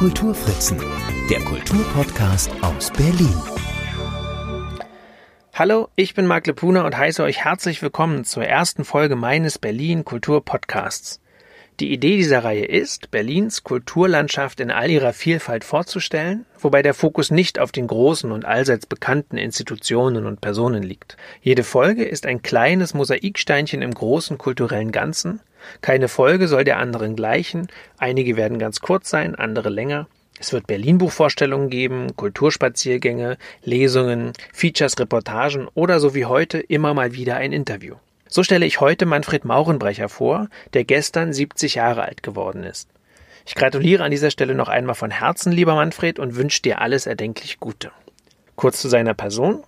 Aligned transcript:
Kulturfritzen, 0.00 0.78
der 1.28 1.40
Kulturpodcast 1.40 2.50
aus 2.62 2.90
Berlin. 2.90 3.34
Hallo, 5.52 5.88
ich 5.94 6.14
bin 6.14 6.26
Marc 6.26 6.46
Lepuna 6.46 6.86
und 6.86 6.96
heiße 6.96 7.22
euch 7.22 7.44
herzlich 7.44 7.82
willkommen 7.82 8.24
zur 8.24 8.46
ersten 8.46 8.86
Folge 8.86 9.14
meines 9.14 9.58
Berlin 9.58 10.06
Kulturpodcasts. 10.06 11.20
Die 11.80 11.92
Idee 11.92 12.16
dieser 12.16 12.44
Reihe 12.44 12.64
ist, 12.64 13.10
Berlins 13.10 13.62
Kulturlandschaft 13.62 14.60
in 14.60 14.70
all 14.70 14.88
ihrer 14.88 15.12
Vielfalt 15.12 15.64
vorzustellen, 15.64 16.46
wobei 16.58 16.80
der 16.80 16.94
Fokus 16.94 17.30
nicht 17.30 17.58
auf 17.58 17.70
den 17.70 17.86
großen 17.86 18.32
und 18.32 18.46
allseits 18.46 18.86
bekannten 18.86 19.36
Institutionen 19.36 20.24
und 20.24 20.40
Personen 20.40 20.82
liegt. 20.82 21.18
Jede 21.42 21.62
Folge 21.62 22.04
ist 22.04 22.24
ein 22.24 22.40
kleines 22.40 22.94
Mosaiksteinchen 22.94 23.82
im 23.82 23.92
großen 23.92 24.38
kulturellen 24.38 24.92
Ganzen. 24.92 25.40
Keine 25.80 26.08
Folge 26.08 26.48
soll 26.48 26.64
der 26.64 26.78
anderen 26.78 27.16
gleichen, 27.16 27.68
einige 27.98 28.36
werden 28.36 28.58
ganz 28.58 28.80
kurz 28.80 29.10
sein, 29.10 29.34
andere 29.34 29.68
länger. 29.68 30.06
Es 30.38 30.54
wird 30.54 30.66
Berlin-Buchvorstellungen 30.66 31.68
geben, 31.68 32.16
Kulturspaziergänge, 32.16 33.36
Lesungen, 33.62 34.32
Features, 34.54 34.98
Reportagen 34.98 35.68
oder 35.74 36.00
so 36.00 36.14
wie 36.14 36.24
heute 36.24 36.58
immer 36.58 36.94
mal 36.94 37.12
wieder 37.12 37.36
ein 37.36 37.52
Interview. 37.52 37.96
So 38.26 38.42
stelle 38.42 38.64
ich 38.64 38.80
heute 38.80 39.04
Manfred 39.04 39.44
Maurenbrecher 39.44 40.08
vor, 40.08 40.48
der 40.72 40.84
gestern 40.84 41.32
70 41.32 41.74
Jahre 41.74 42.02
alt 42.02 42.22
geworden 42.22 42.64
ist. 42.64 42.88
Ich 43.44 43.54
gratuliere 43.54 44.04
an 44.04 44.10
dieser 44.12 44.30
Stelle 44.30 44.54
noch 44.54 44.68
einmal 44.68 44.94
von 44.94 45.10
Herzen, 45.10 45.52
lieber 45.52 45.74
Manfred, 45.74 46.18
und 46.18 46.36
wünsche 46.36 46.62
dir 46.62 46.80
alles 46.80 47.06
erdenklich 47.06 47.58
Gute. 47.58 47.90
Kurz 48.56 48.80
zu 48.80 48.88
seiner 48.88 49.14
Person. 49.14 49.64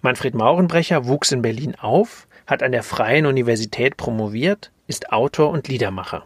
Manfred 0.00 0.34
Maurenbrecher 0.34 1.06
wuchs 1.06 1.32
in 1.32 1.42
Berlin 1.42 1.74
auf, 1.76 2.26
hat 2.46 2.62
an 2.62 2.72
der 2.72 2.82
Freien 2.82 3.24
Universität 3.26 3.96
promoviert, 3.96 4.72
ist 4.92 5.10
Autor 5.10 5.48
und 5.48 5.68
Liedermacher. 5.68 6.24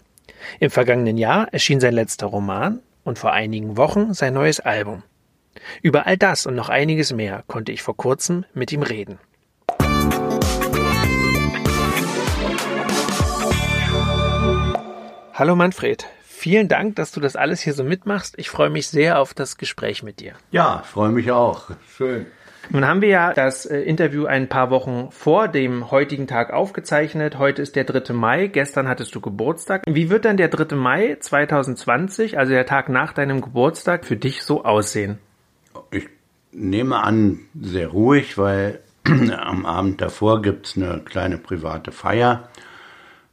Im 0.58 0.70
vergangenen 0.70 1.16
Jahr 1.16 1.46
erschien 1.52 1.78
sein 1.78 1.94
letzter 1.94 2.26
Roman 2.26 2.80
und 3.04 3.16
vor 3.16 3.32
einigen 3.32 3.76
Wochen 3.76 4.12
sein 4.12 4.34
neues 4.34 4.58
Album. 4.58 5.04
Über 5.82 6.08
all 6.08 6.16
das 6.16 6.46
und 6.46 6.56
noch 6.56 6.68
einiges 6.68 7.12
mehr 7.12 7.44
konnte 7.46 7.70
ich 7.70 7.82
vor 7.82 7.96
kurzem 7.96 8.44
mit 8.54 8.72
ihm 8.72 8.82
reden. 8.82 9.20
Hallo 15.32 15.54
Manfred, 15.54 16.04
vielen 16.24 16.66
Dank, 16.66 16.96
dass 16.96 17.12
du 17.12 17.20
das 17.20 17.36
alles 17.36 17.60
hier 17.60 17.72
so 17.72 17.84
mitmachst. 17.84 18.34
Ich 18.36 18.50
freue 18.50 18.70
mich 18.70 18.88
sehr 18.88 19.20
auf 19.20 19.32
das 19.32 19.58
Gespräch 19.58 20.02
mit 20.02 20.18
dir. 20.18 20.32
Ja, 20.50 20.82
freue 20.84 21.10
mich 21.10 21.30
auch. 21.30 21.70
Schön. 21.96 22.26
Nun 22.70 22.86
haben 22.86 23.00
wir 23.00 23.08
ja 23.08 23.32
das 23.32 23.66
äh, 23.66 23.78
Interview 23.80 24.26
ein 24.26 24.48
paar 24.48 24.70
Wochen 24.70 25.08
vor 25.10 25.48
dem 25.48 25.90
heutigen 25.90 26.26
Tag 26.26 26.52
aufgezeichnet. 26.52 27.38
Heute 27.38 27.62
ist 27.62 27.76
der 27.76 27.84
3. 27.84 28.12
Mai. 28.12 28.48
Gestern 28.48 28.88
hattest 28.88 29.14
du 29.14 29.20
Geburtstag. 29.20 29.82
Wie 29.86 30.10
wird 30.10 30.24
dann 30.24 30.36
der 30.36 30.48
3. 30.48 30.76
Mai 30.76 31.16
2020, 31.20 32.38
also 32.38 32.52
der 32.52 32.66
Tag 32.66 32.88
nach 32.88 33.12
deinem 33.12 33.40
Geburtstag, 33.40 34.04
für 34.04 34.16
dich 34.16 34.42
so 34.42 34.64
aussehen? 34.64 35.18
Ich 35.90 36.08
nehme 36.52 37.02
an, 37.02 37.40
sehr 37.60 37.88
ruhig, 37.88 38.38
weil 38.38 38.80
am 39.04 39.66
Abend 39.66 40.00
davor 40.00 40.42
gibt 40.42 40.66
es 40.66 40.76
eine 40.76 41.00
kleine 41.04 41.38
private 41.38 41.92
Feier. 41.92 42.48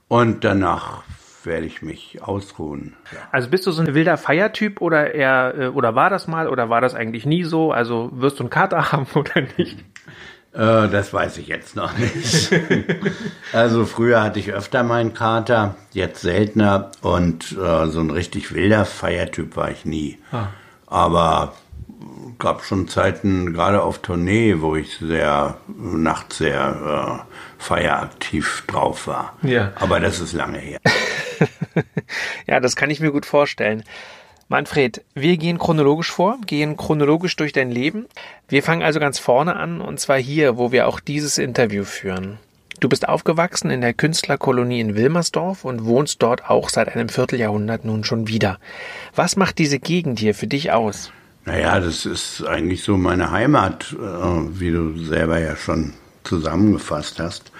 Und 0.07 0.43
danach 0.43 1.03
werde 1.45 1.65
ich 1.65 1.81
mich 1.81 2.19
ausruhen. 2.21 2.95
Ja. 3.11 3.19
Also 3.31 3.49
bist 3.49 3.65
du 3.65 3.71
so 3.71 3.81
ein 3.81 3.93
wilder 3.93 4.17
Feiertyp 4.17 4.81
oder 4.81 5.13
eher, 5.13 5.53
äh, 5.57 5.67
oder 5.67 5.95
war 5.95 6.09
das 6.09 6.27
mal 6.27 6.47
oder 6.47 6.69
war 6.69 6.81
das 6.81 6.95
eigentlich 6.95 7.25
nie 7.25 7.43
so? 7.43 7.71
Also 7.71 8.09
wirst 8.13 8.39
du 8.39 8.43
einen 8.43 8.49
Kater 8.49 8.91
haben 8.91 9.07
oder 9.15 9.41
nicht? 9.57 9.79
Äh, 10.53 10.87
das 10.89 11.13
weiß 11.13 11.37
ich 11.37 11.47
jetzt 11.47 11.75
noch 11.75 11.97
nicht. 11.97 12.51
also 13.53 13.85
früher 13.85 14.21
hatte 14.21 14.39
ich 14.39 14.53
öfter 14.53 14.83
meinen 14.83 15.13
Kater, 15.13 15.75
jetzt 15.91 16.21
seltener 16.21 16.91
und 17.01 17.51
äh, 17.53 17.87
so 17.87 17.99
ein 17.99 18.11
richtig 18.11 18.53
wilder 18.53 18.85
Feiertyp 18.85 19.55
war 19.55 19.71
ich 19.71 19.85
nie. 19.85 20.19
Ah. 20.31 20.47
Aber 20.85 21.53
gab 22.37 22.63
schon 22.63 22.87
Zeiten, 22.87 23.53
gerade 23.53 23.81
auf 23.81 23.99
Tournee, 23.99 24.57
wo 24.59 24.75
ich 24.75 24.97
sehr 24.97 25.57
nachts 25.67 26.37
sehr 26.37 27.23
äh, 27.27 27.61
feieraktiv 27.61 28.63
drauf 28.67 29.07
war. 29.07 29.37
Ja. 29.41 29.71
Aber 29.75 29.99
das 29.99 30.19
ist 30.19 30.33
lange 30.33 30.59
her. 30.59 30.79
ja, 32.47 32.59
das 32.59 32.75
kann 32.75 32.89
ich 32.89 32.99
mir 32.99 33.11
gut 33.11 33.25
vorstellen. 33.25 33.83
Manfred, 34.49 35.03
wir 35.15 35.37
gehen 35.37 35.57
chronologisch 35.57 36.11
vor, 36.11 36.37
gehen 36.45 36.77
chronologisch 36.77 37.35
durch 37.35 37.53
dein 37.53 37.71
Leben. 37.71 38.05
Wir 38.47 38.61
fangen 38.61 38.83
also 38.83 38.99
ganz 38.99 39.17
vorne 39.17 39.55
an, 39.55 39.81
und 39.81 39.99
zwar 39.99 40.17
hier, 40.17 40.57
wo 40.57 40.71
wir 40.71 40.87
auch 40.87 40.99
dieses 40.99 41.37
Interview 41.37 41.85
führen. 41.85 42.37
Du 42.79 42.89
bist 42.89 43.07
aufgewachsen 43.07 43.69
in 43.69 43.81
der 43.81 43.93
Künstlerkolonie 43.93 44.81
in 44.81 44.95
Wilmersdorf 44.95 45.63
und 45.63 45.85
wohnst 45.85 46.21
dort 46.21 46.49
auch 46.49 46.69
seit 46.69 46.93
einem 46.93 47.07
Vierteljahrhundert 47.07 47.85
nun 47.85 48.03
schon 48.03 48.27
wieder. 48.27 48.59
Was 49.15 49.37
macht 49.37 49.57
diese 49.57 49.79
Gegend 49.79 50.19
hier 50.19 50.35
für 50.35 50.47
dich 50.47 50.71
aus? 50.71 51.11
Naja, 51.45 51.79
das 51.79 52.05
ist 52.05 52.45
eigentlich 52.45 52.83
so 52.83 52.97
meine 52.97 53.31
Heimat, 53.31 53.93
äh, 53.93 54.59
wie 54.59 54.71
du 54.71 54.97
selber 54.97 55.39
ja 55.39 55.55
schon 55.55 55.93
zusammengefasst 56.23 57.19
hast 57.19 57.51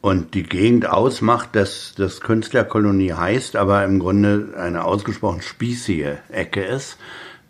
und 0.00 0.34
die 0.34 0.44
Gegend 0.44 0.88
ausmacht, 0.88 1.50
dass 1.52 1.94
das 1.96 2.20
Künstlerkolonie 2.20 3.12
heißt, 3.12 3.56
aber 3.56 3.84
im 3.84 3.98
Grunde 3.98 4.54
eine 4.56 4.84
ausgesprochen 4.84 5.42
spießige 5.42 6.18
Ecke 6.30 6.62
ist, 6.62 6.98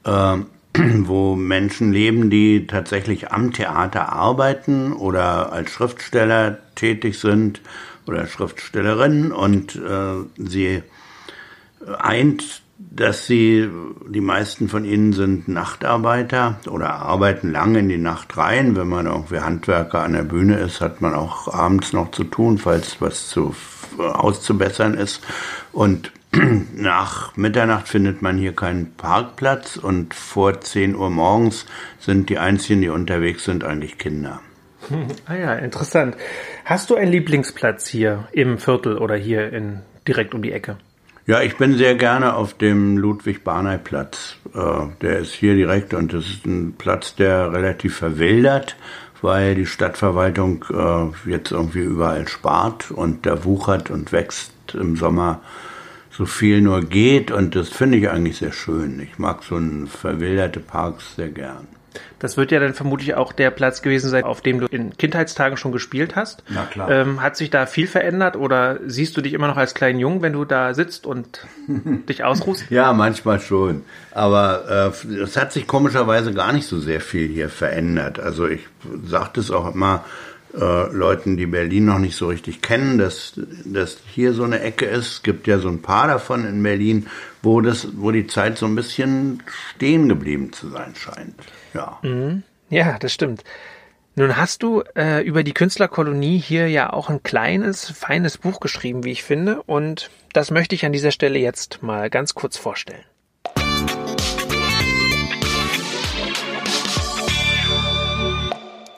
äh, 0.05 0.39
wo 0.75 1.35
Menschen 1.37 1.93
leben, 1.93 2.31
die 2.31 2.67
tatsächlich 2.67 3.33
am 3.33 3.53
Theater 3.53 4.13
arbeiten 4.13 4.93
oder 4.93 5.53
als 5.53 5.71
Schriftsteller 5.71 6.59
tätig 6.75 7.19
sind 7.19 7.61
oder 8.07 8.27
Schriftstellerinnen. 8.27 9.33
Und 9.33 9.77
äh, 9.77 10.25
sie 10.37 10.83
eint 11.99 12.63
dass 12.91 13.27
sie, 13.27 13.69
die 14.09 14.21
meisten 14.21 14.69
von 14.69 14.85
ihnen 14.85 15.13
sind 15.13 15.49
Nachtarbeiter 15.49 16.59
oder 16.69 16.95
arbeiten 16.95 17.53
lange 17.53 17.81
in 17.81 17.89
die 17.89 17.99
Nacht 17.99 18.37
rein. 18.37 18.77
Wenn 18.77 18.89
man 18.89 19.07
irgendwie 19.07 19.41
Handwerker 19.41 20.03
an 20.03 20.15
der 20.15 20.23
Bühne 20.23 20.59
ist, 20.59 20.81
hat 20.81 21.01
man 21.01 21.15
auch 21.15 21.53
abends 21.53 21.93
noch 21.93 22.11
zu 22.11 22.25
tun, 22.25 22.59
falls 22.59 23.01
was 23.01 23.29
zu 23.29 23.55
auszubessern 23.99 24.95
ist. 24.95 25.23
Und 25.73 26.13
nach 26.75 27.37
Mitternacht 27.37 27.89
findet 27.89 28.23
man 28.23 28.39
hier 28.39 28.55
keinen 28.55 28.95
Parkplatz 28.95 29.77
und 29.77 30.15
vor 30.15 30.61
10 30.61 30.95
Uhr 30.95 31.11
morgens 31.11 31.67
sind 31.99 32.29
die 32.31 32.39
einzigen, 32.39 32.81
die 32.81 32.89
unterwegs 32.89 33.45
sind, 33.45 33.65
eigentlich 33.65 33.99
Kinder. 33.99 34.41
Ah 35.27 35.35
ja, 35.35 35.55
interessant. 35.55 36.17
Hast 36.65 36.91
du 36.91 36.95
einen 36.95 37.11
Lieblingsplatz 37.11 37.87
hier 37.87 38.29
im 38.33 38.59
Viertel 38.59 38.97
oder 38.97 39.17
hier 39.17 39.53
in, 39.53 39.81
direkt 40.07 40.35
um 40.35 40.43
die 40.43 40.53
Ecke? 40.53 40.79
Ja, 41.29 41.43
ich 41.43 41.59
bin 41.59 41.77
sehr 41.77 41.95
gerne 41.95 42.37
auf 42.37 42.55
dem 42.55 42.97
Ludwig-Barney-Platz. 42.97 44.37
Äh, 44.55 44.87
der 45.03 45.19
ist 45.19 45.35
hier 45.35 45.55
direkt 45.57 45.93
und 45.93 46.15
das 46.15 46.27
ist 46.27 46.47
ein 46.47 46.73
Platz, 46.79 47.17
der 47.17 47.53
relativ 47.53 47.97
verwildert, 47.97 48.77
weil 49.21 49.55
die 49.55 49.67
Stadtverwaltung 49.67 50.65
äh, 50.73 51.31
jetzt 51.31 51.53
irgendwie 51.53 51.83
überall 51.83 52.27
spart 52.29 52.91
und 52.91 53.27
da 53.27 53.45
wuchert 53.45 53.91
und 53.91 54.11
wächst 54.11 54.53
im 54.73 54.97
Sommer 54.97 55.43
so 56.11 56.25
viel 56.25 56.63
nur 56.63 56.81
geht 56.81 57.31
und 57.31 57.55
das 57.55 57.69
finde 57.69 57.99
ich 57.99 58.09
eigentlich 58.09 58.39
sehr 58.39 58.53
schön. 58.53 58.99
Ich 58.99 59.19
mag 59.19 59.45
so 59.45 59.59
ein 59.59 59.87
verwilderte 59.87 60.61
Parks 60.61 61.17
sehr 61.17 61.29
gern. 61.29 61.69
Das 62.19 62.37
wird 62.37 62.51
ja 62.51 62.61
dann 62.61 62.75
vermutlich 62.75 63.15
auch 63.15 63.33
der 63.33 63.51
Platz 63.51 63.83
gewesen 63.83 64.11
sein, 64.11 64.25
auf 64.25 64.41
dem 64.41 64.61
du 64.61 64.67
in 64.67 64.97
Kindheitstagen 64.97 65.57
schon 65.57 65.73
gespielt 65.73 66.17
hast. 66.17 66.43
Na 66.49 66.65
klar. 66.65 66.91
Ähm, 66.91 67.23
hat 67.23 67.37
sich 67.37 67.51
da 67.51 67.67
viel 67.67 67.87
verändert 67.87 68.37
oder 68.37 68.79
siehst 68.87 69.17
du 69.17 69.21
dich 69.21 69.33
immer 69.33 69.49
noch 69.49 69.57
als 69.57 69.75
kleinen 69.75 69.99
Jungen, 69.99 70.23
wenn 70.23 70.33
du 70.33 70.45
da 70.45 70.75
sitzt 70.75 71.07
und 71.07 71.47
dich 72.09 72.25
ausruhst? 72.25 72.65
Ja, 72.71 72.93
manchmal 72.93 73.41
schon. 73.41 73.83
Aber 74.13 74.93
äh, 75.05 75.15
es 75.15 75.37
hat 75.37 75.53
sich 75.53 75.67
komischerweise 75.67 76.33
gar 76.33 76.53
nicht 76.53 76.67
so 76.67 76.79
sehr 76.79 77.01
viel 77.01 77.29
hier 77.29 77.49
verändert. 77.49 78.19
Also 78.19 78.47
ich 78.47 78.67
sagte 79.05 79.41
es 79.41 79.51
auch 79.51 79.75
immer, 79.75 80.05
äh, 80.55 80.93
Leuten, 80.93 81.37
die 81.37 81.47
Berlin 81.47 81.85
noch 81.85 81.99
nicht 81.99 82.17
so 82.17 82.29
richtig 82.29 82.63
kennen, 82.63 82.99
dass, 82.99 83.35
dass 83.65 83.99
hier 84.07 84.33
so 84.33 84.45
eine 84.45 84.61
Ecke 84.61 84.87
ist. 84.87 85.07
Es 85.07 85.23
gibt 85.23 85.47
ja 85.47 85.59
so 85.59 85.69
ein 85.69 85.83
paar 85.83 86.09
davon 86.09 86.47
in 86.47 86.63
Berlin, 86.63 87.07
wo, 87.43 87.61
das, 87.61 87.89
wo 87.97 88.11
die 88.11 88.27
Zeit 88.27 88.57
so 88.57 88.67
ein 88.67 88.75
bisschen 88.75 89.43
stehen 89.77 90.09
geblieben 90.09 90.53
zu 90.53 90.69
sein 90.71 90.95
scheint. 90.97 91.35
Ja. 91.75 91.99
Mhm. 92.03 92.43
Ja, 92.71 92.99
das 92.99 93.13
stimmt. 93.13 93.45
Nun 94.15 94.37
hast 94.37 94.65
du 94.65 94.83
äh, 94.97 95.23
über 95.23 95.45
die 95.45 95.55
Künstlerkolonie 95.55 96.39
hier 96.39 96.69
ja 96.69 96.93
auch 96.93 97.09
ein 97.09 97.23
kleines, 97.23 97.91
feines 97.91 98.37
Buch 98.37 98.59
geschrieben, 98.59 99.05
wie 99.05 99.13
ich 99.13 99.23
finde, 99.23 99.63
und 99.63 100.11
das 100.33 100.51
möchte 100.51 100.75
ich 100.75 100.85
an 100.85 100.93
dieser 100.93 101.13
Stelle 101.13 101.39
jetzt 101.39 101.83
mal 101.83 102.11
ganz 102.11 102.35
kurz 102.35 102.57
vorstellen. 102.57 103.05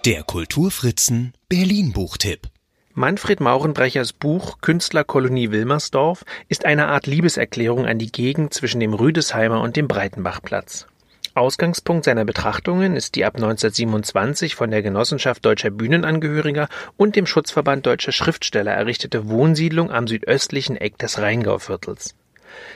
Der 0.07 0.23
Kulturfritzen 0.23 1.35
Berlin 1.51 1.93
Buchtipp. 1.93 2.49
Manfred 2.95 3.41
Maurenbrechers 3.41 4.15
Buch 4.15 4.59
Künstlerkolonie 4.63 5.51
Wilmersdorf 5.51 6.25
ist 6.49 6.65
eine 6.65 6.89
Art 6.89 7.07
Liebeserklärung 7.07 7.85
an 7.85 7.99
die 7.99 8.11
Gegend 8.11 8.55
zwischen 8.55 8.81
dem 8.81 8.95
Rüdesheimer 8.95 9.61
und 9.61 9.77
dem 9.77 9.87
Breitenbachplatz. 9.87 10.87
Ausgangspunkt 11.35 12.05
seiner 12.05 12.25
Betrachtungen 12.25 12.97
ist 12.97 13.15
die 13.15 13.25
ab 13.25 13.37
1927 13.37 14.57
von 14.57 14.71
der 14.71 14.83
Genossenschaft 14.83 15.45
Deutscher 15.45 15.71
Bühnenangehöriger 15.71 16.69
und 16.97 17.15
dem 17.15 17.27
Schutzverband 17.27 17.87
Deutscher 17.87 18.11
Schriftsteller 18.11 18.73
errichtete 18.73 19.29
Wohnsiedlung 19.29 19.93
am 19.93 20.09
südöstlichen 20.09 20.77
Eck 20.77 20.99
des 20.99 21.19
Rheingauviertels. 21.19 22.17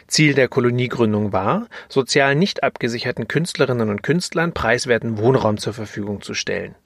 Ziel 0.06 0.34
der 0.34 0.46
Koloniegründung 0.46 1.32
war, 1.32 1.66
sozial 1.88 2.36
nicht 2.36 2.62
abgesicherten 2.62 3.26
Künstlerinnen 3.26 3.90
und 3.90 4.04
Künstlern 4.04 4.52
preiswerten 4.52 5.18
Wohnraum 5.18 5.58
zur 5.58 5.72
Verfügung 5.72 6.22
zu 6.22 6.34
stellen. 6.34 6.76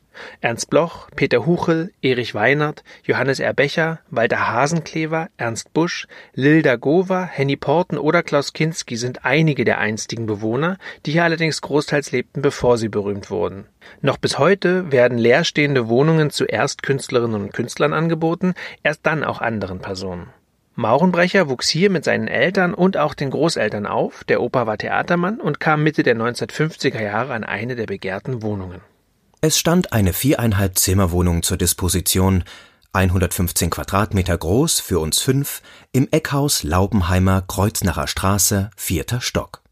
Ernst 0.40 0.70
Bloch, 0.70 1.08
Peter 1.14 1.46
Huchel, 1.46 1.92
Erich 2.02 2.34
Weinert, 2.34 2.84
Johannes 3.04 3.40
Erbecher, 3.40 4.00
Walter 4.10 4.48
Hasenklever, 4.48 5.28
Ernst 5.36 5.72
Busch, 5.72 6.06
Lilda 6.34 6.76
Gover, 6.76 7.24
Henny 7.24 7.56
Porten 7.56 7.98
oder 7.98 8.22
Klaus 8.22 8.52
Kinski 8.52 8.96
sind 8.96 9.24
einige 9.24 9.64
der 9.64 9.78
einstigen 9.78 10.26
Bewohner, 10.26 10.78
die 11.06 11.12
hier 11.12 11.24
allerdings 11.24 11.60
großteils 11.60 12.12
lebten, 12.12 12.42
bevor 12.42 12.78
sie 12.78 12.88
berühmt 12.88 13.30
wurden. 13.30 13.66
Noch 14.00 14.18
bis 14.18 14.38
heute 14.38 14.92
werden 14.92 15.18
leerstehende 15.18 15.88
Wohnungen 15.88 16.30
zuerst 16.30 16.82
Künstlerinnen 16.82 17.42
und 17.42 17.52
Künstlern 17.52 17.92
angeboten, 17.92 18.54
erst 18.82 19.06
dann 19.06 19.24
auch 19.24 19.40
anderen 19.40 19.80
Personen. 19.80 20.30
Maurenbrecher 20.78 21.48
wuchs 21.48 21.68
hier 21.68 21.90
mit 21.90 22.04
seinen 22.04 22.28
Eltern 22.28 22.72
und 22.72 22.96
auch 22.96 23.14
den 23.14 23.30
Großeltern 23.30 23.84
auf, 23.84 24.22
der 24.22 24.40
Opa 24.40 24.68
war 24.68 24.78
Theatermann 24.78 25.40
und 25.40 25.58
kam 25.58 25.82
Mitte 25.82 26.04
der 26.04 26.14
1950er 26.14 27.02
Jahre 27.02 27.34
an 27.34 27.42
eine 27.42 27.74
der 27.74 27.86
begehrten 27.86 28.42
Wohnungen. 28.42 28.80
Es 29.40 29.56
stand 29.56 29.92
eine 29.92 30.12
viereinhalb 30.12 30.76
Zimmerwohnung 30.78 31.44
zur 31.44 31.56
Disposition, 31.56 32.42
115 32.92 33.70
Quadratmeter 33.70 34.36
groß, 34.36 34.80
für 34.80 34.98
uns 34.98 35.20
fünf, 35.20 35.62
im 35.92 36.08
Eckhaus 36.10 36.64
Laubenheimer 36.64 37.42
Kreuznacher 37.42 38.08
Straße, 38.08 38.70
vierter 38.76 39.20
Stock. 39.20 39.62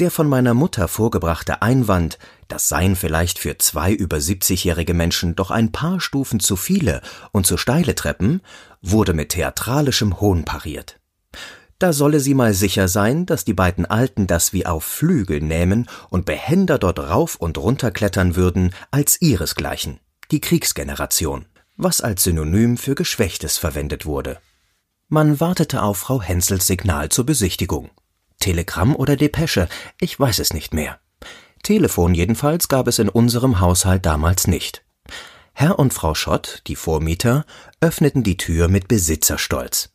Der 0.00 0.10
von 0.10 0.28
meiner 0.28 0.54
Mutter 0.54 0.88
vorgebrachte 0.88 1.62
Einwand, 1.62 2.18
das 2.48 2.68
seien 2.68 2.96
vielleicht 2.96 3.38
für 3.38 3.58
zwei 3.58 3.92
über 3.92 4.16
70-jährige 4.16 4.92
Menschen 4.92 5.36
doch 5.36 5.52
ein 5.52 5.70
paar 5.70 6.00
Stufen 6.00 6.40
zu 6.40 6.56
viele 6.56 7.00
und 7.30 7.46
zu 7.46 7.56
steile 7.56 7.94
Treppen, 7.94 8.40
wurde 8.82 9.14
mit 9.14 9.28
theatralischem 9.28 10.20
Hohn 10.20 10.44
pariert. 10.44 10.98
Da 11.78 11.92
solle 11.92 12.20
sie 12.20 12.34
mal 12.34 12.54
sicher 12.54 12.88
sein, 12.88 13.26
dass 13.26 13.44
die 13.44 13.54
beiden 13.54 13.84
Alten 13.84 14.26
das 14.26 14.52
wie 14.52 14.66
auf 14.66 14.84
Flügel 14.84 15.40
nähmen 15.40 15.88
und 16.08 16.24
behender 16.24 16.78
dort 16.78 16.98
rauf 16.98 17.36
und 17.36 17.58
runter 17.58 17.90
klettern 17.90 18.36
würden 18.36 18.72
als 18.90 19.20
ihresgleichen, 19.20 19.98
die 20.30 20.40
Kriegsgeneration, 20.40 21.46
was 21.76 22.00
als 22.00 22.22
Synonym 22.22 22.76
für 22.76 22.94
Geschwächtes 22.94 23.58
verwendet 23.58 24.06
wurde. 24.06 24.38
Man 25.08 25.40
wartete 25.40 25.82
auf 25.82 25.98
Frau 25.98 26.22
Hensels 26.22 26.66
Signal 26.66 27.08
zur 27.08 27.26
Besichtigung. 27.26 27.90
Telegramm 28.40 28.94
oder 28.94 29.16
Depesche, 29.16 29.68
ich 30.00 30.18
weiß 30.18 30.38
es 30.38 30.52
nicht 30.52 30.74
mehr. 30.74 30.98
Telefon 31.62 32.14
jedenfalls 32.14 32.68
gab 32.68 32.88
es 32.88 32.98
in 32.98 33.08
unserem 33.08 33.60
Haushalt 33.60 34.04
damals 34.06 34.46
nicht. 34.46 34.84
Herr 35.52 35.78
und 35.78 35.94
Frau 35.94 36.14
Schott, 36.14 36.62
die 36.66 36.76
Vormieter, 36.76 37.46
öffneten 37.80 38.22
die 38.22 38.36
Tür 38.36 38.68
mit 38.68 38.88
Besitzerstolz. 38.88 39.93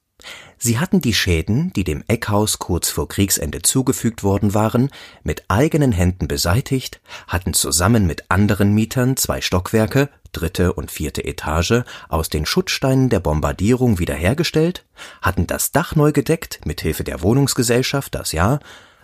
Sie 0.61 0.77
hatten 0.77 0.99
die 0.99 1.13
Schäden, 1.13 1.71
die 1.71 1.85
dem 1.85 2.03
Eckhaus 2.09 2.59
kurz 2.59 2.89
vor 2.89 3.07
Kriegsende 3.07 3.61
zugefügt 3.61 4.23
worden 4.23 4.53
waren, 4.53 4.89
mit 5.23 5.45
eigenen 5.47 5.93
Händen 5.93 6.27
beseitigt, 6.27 6.99
hatten 7.27 7.53
zusammen 7.53 8.05
mit 8.05 8.25
anderen 8.29 8.73
Mietern 8.73 9.15
zwei 9.15 9.39
Stockwerke, 9.39 10.09
dritte 10.33 10.73
und 10.73 10.91
vierte 10.91 11.23
Etage, 11.23 11.83
aus 12.09 12.27
den 12.27 12.45
Schuttsteinen 12.45 13.07
der 13.07 13.21
Bombardierung 13.21 13.99
wiederhergestellt, 13.99 14.85
hatten 15.21 15.47
das 15.47 15.71
Dach 15.71 15.95
neu 15.95 16.11
gedeckt 16.11 16.59
mit 16.65 16.81
Hilfe 16.81 17.05
der 17.05 17.21
Wohnungsgesellschaft 17.21 18.13
das 18.13 18.33
Jahr, 18.33 18.59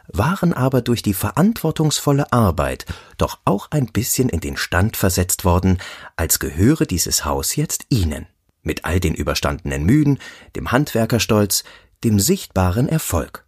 waren 0.09 0.51
aber 0.53 0.81
durch 0.81 1.03
die 1.03 1.13
verantwortungsvolle 1.13 2.33
Arbeit 2.33 2.85
doch 3.17 3.39
auch 3.45 3.71
ein 3.71 3.87
bisschen 3.87 4.27
in 4.27 4.41
den 4.41 4.57
Stand 4.57 4.97
versetzt 4.97 5.45
worden, 5.45 5.77
als 6.17 6.39
gehöre 6.39 6.85
dieses 6.85 7.23
Haus 7.23 7.55
jetzt 7.55 7.85
ihnen 7.87 8.27
mit 8.65 8.85
all 8.85 8.99
den 8.99 9.13
überstandenen 9.13 9.83
Mühen, 9.85 10.19
dem 10.55 10.71
Handwerkerstolz, 10.71 11.63
dem 12.03 12.19
sichtbaren 12.19 12.89
Erfolg. 12.89 13.45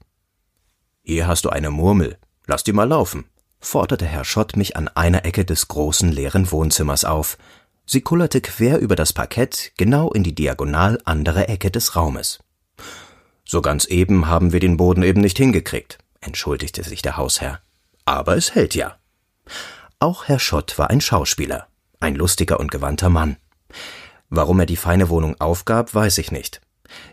Hier 1.03 1.27
hast 1.27 1.45
du 1.45 1.49
eine 1.49 1.69
Murmel, 1.69 2.17
lass 2.45 2.63
die 2.63 2.73
mal 2.73 2.87
laufen, 2.87 3.25
forderte 3.59 4.05
Herr 4.05 4.25
Schott 4.25 4.55
mich 4.55 4.75
an 4.75 4.87
einer 4.89 5.25
Ecke 5.25 5.45
des 5.45 5.67
großen 5.67 6.11
leeren 6.11 6.51
Wohnzimmers 6.51 7.05
auf. 7.05 7.37
Sie 7.85 8.01
kullerte 8.01 8.41
quer 8.41 8.79
über 8.79 8.95
das 8.95 9.13
Parkett 9.13 9.71
genau 9.77 10.11
in 10.11 10.23
die 10.23 10.35
diagonal 10.35 10.99
andere 11.05 11.47
Ecke 11.47 11.71
des 11.71 11.95
Raumes. 11.95 12.39
So 13.45 13.61
ganz 13.61 13.85
eben 13.85 14.27
haben 14.27 14.51
wir 14.51 14.59
den 14.59 14.75
Boden 14.75 15.03
eben 15.03 15.21
nicht 15.21 15.37
hingekriegt, 15.37 15.97
entschuldigte 16.19 16.83
sich 16.83 17.01
der 17.01 17.15
Hausherr. 17.15 17.61
Aber 18.03 18.35
es 18.35 18.55
hält 18.55 18.75
ja. 18.75 18.97
Auch 19.99 20.27
Herr 20.27 20.39
Schott 20.39 20.77
war 20.77 20.89
ein 20.89 21.01
Schauspieler, 21.01 21.67
ein 21.99 22.15
lustiger 22.15 22.59
und 22.59 22.71
gewandter 22.71 23.09
Mann. 23.09 23.37
Warum 24.29 24.59
er 24.59 24.65
die 24.65 24.75
feine 24.75 25.09
Wohnung 25.09 25.35
aufgab, 25.39 25.93
weiß 25.93 26.17
ich 26.17 26.31
nicht. 26.31 26.61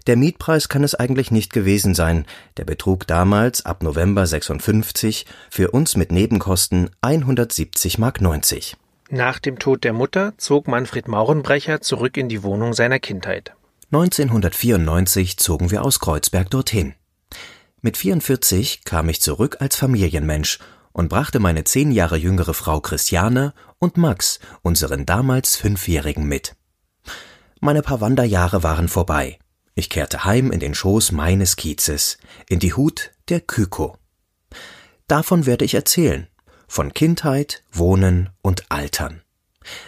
Der 0.06 0.16
Mietpreis 0.16 0.68
kann 0.68 0.84
es 0.84 0.94
eigentlich 0.94 1.30
nicht 1.30 1.52
gewesen 1.52 1.94
sein, 1.94 2.26
der 2.56 2.64
betrug 2.64 3.06
damals 3.06 3.64
ab 3.64 3.82
November 3.82 4.26
56 4.26 5.26
für 5.50 5.70
uns 5.70 5.96
mit 5.96 6.12
Nebenkosten 6.12 6.90
170 7.00 7.98
Mark 7.98 8.20
90. 8.20 8.76
Nach 9.10 9.38
dem 9.38 9.58
Tod 9.58 9.84
der 9.84 9.92
Mutter 9.92 10.34
zog 10.38 10.68
Manfred 10.68 11.08
Maurenbrecher 11.08 11.80
zurück 11.80 12.16
in 12.16 12.28
die 12.28 12.42
Wohnung 12.42 12.72
seiner 12.72 12.98
Kindheit. 12.98 13.54
1994 13.92 15.36
zogen 15.36 15.70
wir 15.70 15.84
aus 15.84 16.00
Kreuzberg 16.00 16.50
dorthin. 16.50 16.94
Mit 17.80 17.96
44 17.96 18.84
kam 18.84 19.08
ich 19.08 19.20
zurück 19.20 19.58
als 19.60 19.76
Familienmensch 19.76 20.58
und 20.92 21.10
brachte 21.10 21.38
meine 21.38 21.64
zehn 21.64 21.92
Jahre 21.92 22.16
jüngere 22.16 22.54
Frau 22.54 22.80
Christiane 22.80 23.52
und 23.78 23.96
Max, 23.96 24.40
unseren 24.62 25.04
damals 25.04 25.56
Fünfjährigen, 25.56 26.26
mit. 26.26 26.56
Meine 27.64 27.80
paar 27.80 28.02
Wanderjahre 28.02 28.62
waren 28.62 28.88
vorbei. 28.88 29.38
Ich 29.74 29.88
kehrte 29.88 30.26
heim 30.26 30.50
in 30.50 30.60
den 30.60 30.74
Schoß 30.74 31.12
meines 31.12 31.56
Kiezes, 31.56 32.18
in 32.46 32.58
die 32.58 32.74
Hut 32.74 33.12
der 33.30 33.40
Kyko. 33.40 33.96
Davon 35.06 35.46
werde 35.46 35.64
ich 35.64 35.72
erzählen. 35.72 36.26
Von 36.68 36.92
Kindheit, 36.92 37.64
Wohnen 37.72 38.28
und 38.42 38.70
Altern. 38.70 39.22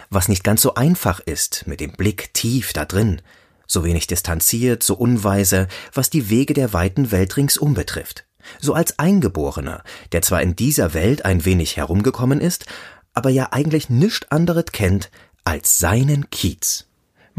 Was 0.09 0.27
nicht 0.27 0.43
ganz 0.43 0.63
so 0.63 0.73
einfach 0.73 1.19
ist, 1.19 1.67
mit 1.67 1.79
dem 1.79 1.91
Blick 1.91 2.33
tief 2.33 2.73
da 2.73 2.83
drin, 2.83 3.21
so 3.67 3.85
wenig 3.85 4.07
distanziert, 4.07 4.81
so 4.81 4.95
unweise, 4.95 5.67
was 5.93 6.09
die 6.09 6.31
Wege 6.31 6.55
der 6.55 6.73
weiten 6.73 7.11
Welt 7.11 7.37
ringsum 7.37 7.75
betrifft. 7.75 8.25
So 8.59 8.73
als 8.73 8.97
Eingeborener, 8.97 9.83
der 10.13 10.23
zwar 10.23 10.41
in 10.41 10.55
dieser 10.55 10.95
Welt 10.95 11.25
ein 11.25 11.45
wenig 11.45 11.77
herumgekommen 11.77 12.41
ist, 12.41 12.65
aber 13.13 13.29
ja 13.29 13.49
eigentlich 13.51 13.87
nischt 13.87 14.25
anderes 14.31 14.65
kennt 14.71 15.11
als 15.43 15.77
seinen 15.77 16.31
Kiez. 16.31 16.87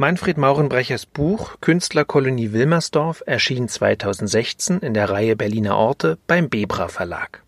Manfred 0.01 0.39
Maurenbrechers 0.39 1.07
Buch 1.07 1.57
Künstlerkolonie 1.61 2.53
Wilmersdorf 2.53 3.25
erschien 3.27 3.67
2016 3.67 4.79
in 4.79 4.95
der 4.95 5.11
Reihe 5.11 5.35
Berliner 5.35 5.77
Orte 5.77 6.19
beim 6.29 6.49
Bebra 6.49 6.87
Verlag. 6.87 7.43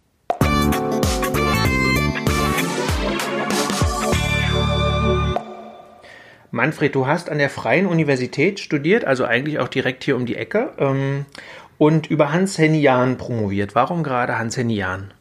Manfred, 6.50 6.96
du 6.96 7.06
hast 7.06 7.30
an 7.30 7.38
der 7.38 7.50
Freien 7.50 7.86
Universität 7.86 8.58
studiert, 8.58 9.04
also 9.04 9.24
eigentlich 9.24 9.60
auch 9.60 9.68
direkt 9.68 10.02
hier 10.02 10.16
um 10.16 10.26
die 10.26 10.34
Ecke, 10.34 10.72
ähm, 10.78 11.26
und 11.78 12.10
über 12.10 12.32
Hans-Henny 12.32 12.80
Jahn 12.80 13.16
promoviert. 13.16 13.76
Warum 13.76 14.02
gerade 14.02 14.40
Hans-Henny 14.40 14.74
Jahn? 14.74 15.14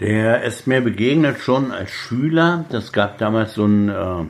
Der 0.00 0.42
ist 0.42 0.66
mir 0.66 0.82
begegnet 0.82 1.38
schon 1.38 1.72
als 1.72 1.90
Schüler. 1.90 2.66
Das 2.68 2.92
gab 2.92 3.16
damals 3.16 3.54
so 3.54 3.64
ein 3.64 3.88
äh, 3.88 4.24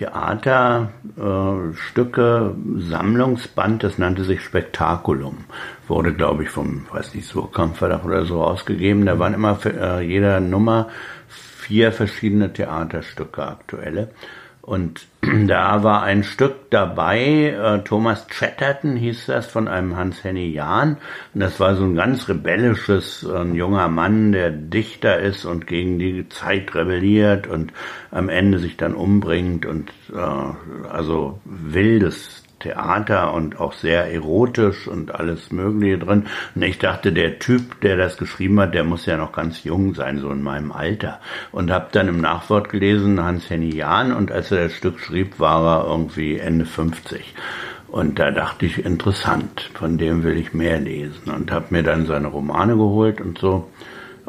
Theaterstücke, 0.00 2.54
äh, 2.56 2.80
Sammlungsband, 2.80 3.84
das 3.84 3.98
nannte 3.98 4.24
sich 4.24 4.40
Spektakulum. 4.40 5.44
Wurde, 5.88 6.14
glaube 6.14 6.44
ich, 6.44 6.48
vom, 6.48 6.86
weiß 6.90 7.14
nicht, 7.14 7.28
Surkamp 7.28 7.82
oder 7.82 8.24
so 8.24 8.42
ausgegeben. 8.42 9.04
Da 9.04 9.18
waren 9.18 9.34
immer 9.34 9.56
für 9.56 9.78
äh, 9.78 10.00
jeder 10.00 10.40
Nummer 10.40 10.88
vier 11.28 11.92
verschiedene 11.92 12.50
Theaterstücke 12.50 13.46
aktuelle. 13.46 14.08
Und 14.70 15.08
da 15.48 15.82
war 15.82 16.04
ein 16.04 16.22
Stück 16.22 16.70
dabei, 16.70 17.48
äh, 17.48 17.82
Thomas 17.82 18.28
Chatterton 18.28 18.94
hieß 18.94 19.26
das, 19.26 19.48
von 19.48 19.66
einem 19.66 19.96
Hans-Henny 19.96 20.52
Jahn. 20.52 20.98
Und 21.34 21.40
das 21.40 21.58
war 21.58 21.74
so 21.74 21.82
ein 21.82 21.96
ganz 21.96 22.28
rebellisches, 22.28 23.24
äh, 23.28 23.36
ein 23.36 23.56
junger 23.56 23.88
Mann, 23.88 24.30
der 24.30 24.52
Dichter 24.52 25.18
ist 25.18 25.44
und 25.44 25.66
gegen 25.66 25.98
die 25.98 26.28
Zeit 26.28 26.72
rebelliert 26.76 27.48
und 27.48 27.72
am 28.12 28.28
Ende 28.28 28.60
sich 28.60 28.76
dann 28.76 28.94
umbringt 28.94 29.66
und 29.66 29.90
äh, 30.14 30.88
also 30.88 31.40
wildes 31.44 32.44
Theater 32.60 33.34
und 33.34 33.58
auch 33.58 33.72
sehr 33.72 34.12
erotisch 34.12 34.86
und 34.86 35.14
alles 35.14 35.50
Mögliche 35.50 35.98
drin. 35.98 36.26
Und 36.54 36.62
ich 36.62 36.78
dachte, 36.78 37.12
der 37.12 37.38
Typ, 37.38 37.80
der 37.80 37.96
das 37.96 38.16
geschrieben 38.16 38.60
hat, 38.60 38.74
der 38.74 38.84
muss 38.84 39.06
ja 39.06 39.16
noch 39.16 39.32
ganz 39.32 39.64
jung 39.64 39.94
sein, 39.94 40.18
so 40.18 40.30
in 40.30 40.42
meinem 40.42 40.70
Alter. 40.70 41.20
Und 41.50 41.70
habe 41.70 41.88
dann 41.92 42.08
im 42.08 42.20
Nachwort 42.20 42.68
gelesen, 42.68 43.22
Hans-Henny 43.22 43.74
Jahn, 43.74 44.12
und 44.12 44.30
als 44.30 44.52
er 44.52 44.64
das 44.64 44.74
Stück 44.74 45.00
schrieb, 45.00 45.40
war 45.40 45.80
er 45.80 45.90
irgendwie 45.90 46.38
Ende 46.38 46.64
50. 46.64 47.34
Und 47.88 48.20
da 48.20 48.30
dachte 48.30 48.66
ich, 48.66 48.84
interessant, 48.84 49.70
von 49.74 49.98
dem 49.98 50.22
will 50.22 50.36
ich 50.36 50.54
mehr 50.54 50.78
lesen. 50.78 51.30
Und 51.34 51.50
habe 51.50 51.66
mir 51.70 51.82
dann 51.82 52.06
seine 52.06 52.28
Romane 52.28 52.76
geholt 52.76 53.20
und 53.20 53.38
so. 53.38 53.68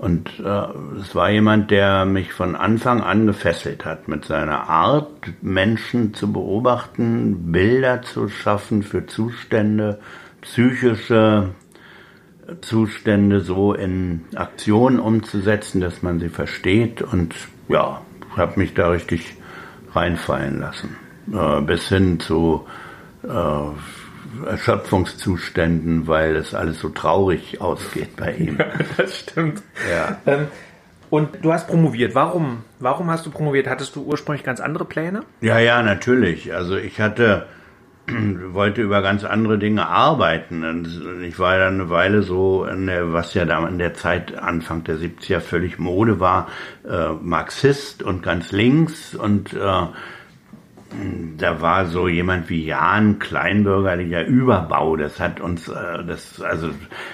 Und 0.01 0.39
äh, 0.39 0.99
es 0.99 1.13
war 1.13 1.29
jemand, 1.29 1.69
der 1.69 2.05
mich 2.05 2.33
von 2.33 2.55
Anfang 2.55 3.03
an 3.03 3.27
gefesselt 3.27 3.85
hat 3.85 4.07
mit 4.07 4.25
seiner 4.25 4.67
Art, 4.67 5.11
Menschen 5.43 6.15
zu 6.15 6.33
beobachten, 6.33 7.51
Bilder 7.51 8.01
zu 8.01 8.27
schaffen 8.27 8.81
für 8.81 9.05
Zustände, 9.05 9.99
psychische 10.41 11.49
Zustände 12.61 13.41
so 13.41 13.75
in 13.75 14.21
Aktionen 14.33 14.99
umzusetzen, 14.99 15.81
dass 15.81 16.01
man 16.01 16.19
sie 16.19 16.29
versteht 16.29 17.03
und 17.03 17.35
ja, 17.69 18.01
habe 18.35 18.59
mich 18.59 18.73
da 18.73 18.89
richtig 18.89 19.35
reinfallen 19.93 20.61
lassen. 20.61 20.95
Äh, 21.31 21.61
bis 21.61 21.89
hin 21.89 22.19
zu 22.19 22.65
äh, 23.21 23.27
Erschöpfungszuständen, 24.45 26.07
weil 26.07 26.35
es 26.35 26.53
alles 26.53 26.79
so 26.79 26.89
traurig 26.89 27.61
ausgeht 27.61 28.15
bei 28.15 28.33
ihm. 28.33 28.57
das 28.97 29.19
stimmt. 29.19 29.61
Ja. 29.89 30.17
Ähm, 30.25 30.47
und 31.09 31.43
du 31.43 31.51
hast 31.51 31.67
promoviert. 31.67 32.15
Warum? 32.15 32.63
Warum 32.79 33.09
hast 33.09 33.25
du 33.25 33.31
promoviert? 33.31 33.67
Hattest 33.67 33.95
du 33.95 34.03
ursprünglich 34.03 34.43
ganz 34.43 34.59
andere 34.59 34.85
Pläne? 34.85 35.21
Ja, 35.41 35.59
ja, 35.59 35.81
natürlich. 35.83 36.53
Also 36.53 36.77
ich 36.77 37.01
hatte 37.01 37.47
wollte 38.53 38.81
über 38.81 39.01
ganz 39.01 39.23
andere 39.23 39.57
Dinge 39.57 39.87
arbeiten. 39.87 40.63
Und 40.63 41.23
ich 41.23 41.37
war 41.39 41.57
dann 41.57 41.75
eine 41.75 41.89
Weile 41.89 42.23
so, 42.23 42.65
der, 42.65 43.13
was 43.13 43.33
ja 43.33 43.45
da 43.45 43.65
in 43.67 43.77
der 43.77 43.93
Zeit 43.93 44.37
Anfang 44.37 44.83
der 44.83 44.95
70er 44.97 45.39
völlig 45.39 45.79
Mode 45.79 46.19
war, 46.19 46.47
äh, 46.87 47.09
Marxist 47.21 48.03
und 48.03 48.23
ganz 48.23 48.51
links 48.51 49.15
und 49.15 49.53
äh, 49.53 49.87
da 51.37 51.61
war 51.61 51.85
so 51.85 52.07
jemand 52.07 52.49
wie 52.49 52.65
Jan 52.65 53.19
kleinbürgerlicher 53.19 54.25
Überbau. 54.25 54.97
Das 54.97 55.19
hat 55.19 55.39
uns, 55.39 55.67
äh, 55.67 56.03
das 56.05 56.41
also 56.41 56.71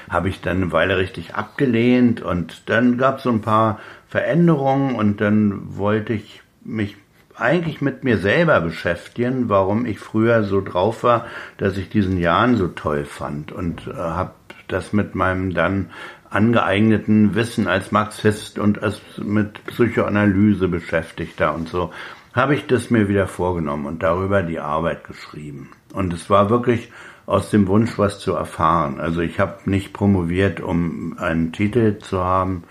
habe 0.09 0.29
ich 0.29 0.41
dann 0.41 0.57
eine 0.57 0.71
Weile 0.71 0.97
richtig 0.97 1.35
abgelehnt 1.35 2.21
und 2.21 2.69
dann 2.69 2.97
gab 2.97 3.17
es 3.17 3.23
so 3.23 3.29
ein 3.29 3.41
paar 3.41 3.79
Veränderungen 4.07 4.95
und 4.95 5.21
dann 5.21 5.77
wollte 5.77 6.13
ich 6.13 6.41
mich 6.63 6.97
eigentlich 7.35 7.81
mit 7.81 8.03
mir 8.03 8.17
selber 8.17 8.61
beschäftigen, 8.61 9.47
warum 9.47 9.85
ich 9.85 9.99
früher 9.99 10.43
so 10.43 10.59
drauf 10.61 11.03
war, 11.03 11.27
dass 11.57 11.77
ich 11.77 11.89
diesen 11.89 12.17
Jan 12.17 12.55
so 12.55 12.67
toll 12.67 13.05
fand 13.05 13.51
und 13.51 13.87
äh, 13.87 13.93
habe 13.93 14.31
das 14.67 14.91
mit 14.91 15.13
meinem 15.13 15.53
dann 15.53 15.91
angeeigneten 16.29 17.35
Wissen 17.35 17.67
als 17.67 17.91
Marxist 17.91 18.59
und 18.59 18.83
als 18.83 19.01
mit 19.17 19.63
Psychoanalyse 19.65 20.67
beschäftigter 20.67 21.53
und 21.55 21.69
so 21.69 21.91
habe 22.37 22.55
ich 22.55 22.67
das 22.67 22.89
mir 22.89 23.09
wieder 23.09 23.27
vorgenommen 23.27 23.85
und 23.85 24.03
darüber 24.03 24.43
die 24.43 24.59
Arbeit 24.59 25.03
geschrieben. 25.03 25.71
Und 25.93 26.13
es 26.13 26.29
war 26.29 26.49
wirklich 26.49 26.91
aus 27.25 27.49
dem 27.49 27.67
Wunsch, 27.67 27.97
was 27.97 28.19
zu 28.19 28.33
erfahren. 28.33 28.99
Also 28.99 29.21
ich 29.21 29.39
habe 29.39 29.69
nicht 29.69 29.91
promoviert, 29.91 30.61
um 30.61 31.17
einen 31.19 31.51
Titel 31.51 31.97
zu 31.97 32.23
haben, 32.23 32.63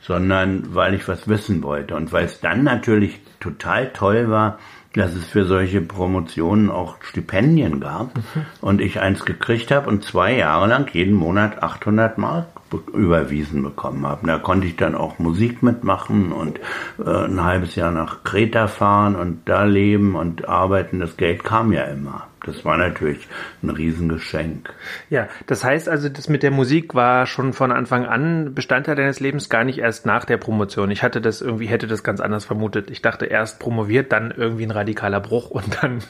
sondern 0.00 0.74
weil 0.74 0.94
ich 0.94 1.06
was 1.06 1.28
wissen 1.28 1.62
wollte 1.62 1.94
und 1.94 2.12
weil 2.12 2.24
es 2.24 2.40
dann 2.40 2.64
natürlich 2.64 3.20
total 3.40 3.92
toll 3.92 4.28
war, 4.28 4.58
dass 4.94 5.14
es 5.14 5.26
für 5.26 5.44
solche 5.44 5.80
Promotionen 5.80 6.70
auch 6.70 6.96
Stipendien 7.02 7.80
gab 7.80 8.16
mhm. 8.16 8.46
und 8.60 8.80
ich 8.80 9.00
eins 9.00 9.24
gekriegt 9.24 9.70
habe 9.70 9.88
und 9.88 10.04
zwei 10.04 10.36
Jahre 10.36 10.66
lang 10.66 10.92
jeden 10.92 11.14
Monat 11.14 11.62
800 11.62 12.18
Mark 12.18 12.46
überwiesen 12.92 13.62
bekommen 13.62 14.06
habe. 14.06 14.26
Da 14.26 14.38
konnte 14.38 14.66
ich 14.66 14.76
dann 14.76 14.94
auch 14.94 15.18
Musik 15.18 15.62
mitmachen 15.62 16.32
und 16.32 16.60
äh, 17.04 17.24
ein 17.24 17.42
halbes 17.42 17.74
Jahr 17.74 17.90
nach 17.90 18.24
Kreta 18.24 18.68
fahren 18.68 19.16
und 19.16 19.48
da 19.48 19.64
leben 19.64 20.14
und 20.14 20.48
arbeiten. 20.48 21.00
Das 21.00 21.16
Geld 21.16 21.44
kam 21.44 21.72
ja 21.72 21.84
immer. 21.84 22.28
Das 22.44 22.64
war 22.64 22.76
natürlich 22.76 23.26
ein 23.62 23.70
Riesengeschenk. 23.70 24.72
Ja, 25.08 25.28
das 25.46 25.64
heißt 25.64 25.88
also, 25.88 26.08
das 26.08 26.28
mit 26.28 26.42
der 26.42 26.50
Musik 26.50 26.94
war 26.94 27.26
schon 27.26 27.52
von 27.54 27.72
Anfang 27.72 28.04
an 28.04 28.54
Bestandteil 28.54 28.96
deines 28.96 29.18
Lebens, 29.18 29.48
gar 29.48 29.64
nicht 29.64 29.78
erst 29.78 30.04
nach 30.04 30.24
der 30.24 30.36
Promotion. 30.36 30.90
Ich 30.90 31.02
hatte 31.02 31.20
das 31.20 31.40
irgendwie, 31.40 31.66
hätte 31.66 31.86
das 31.86 32.04
ganz 32.04 32.20
anders 32.20 32.44
vermutet. 32.44 32.90
Ich 32.90 33.00
dachte 33.00 33.26
erst 33.26 33.60
promoviert, 33.60 34.12
dann 34.12 34.30
irgendwie 34.30 34.64
ein 34.64 34.70
radikaler 34.70 35.20
Bruch 35.20 35.50
und 35.50 35.82
dann 35.82 36.00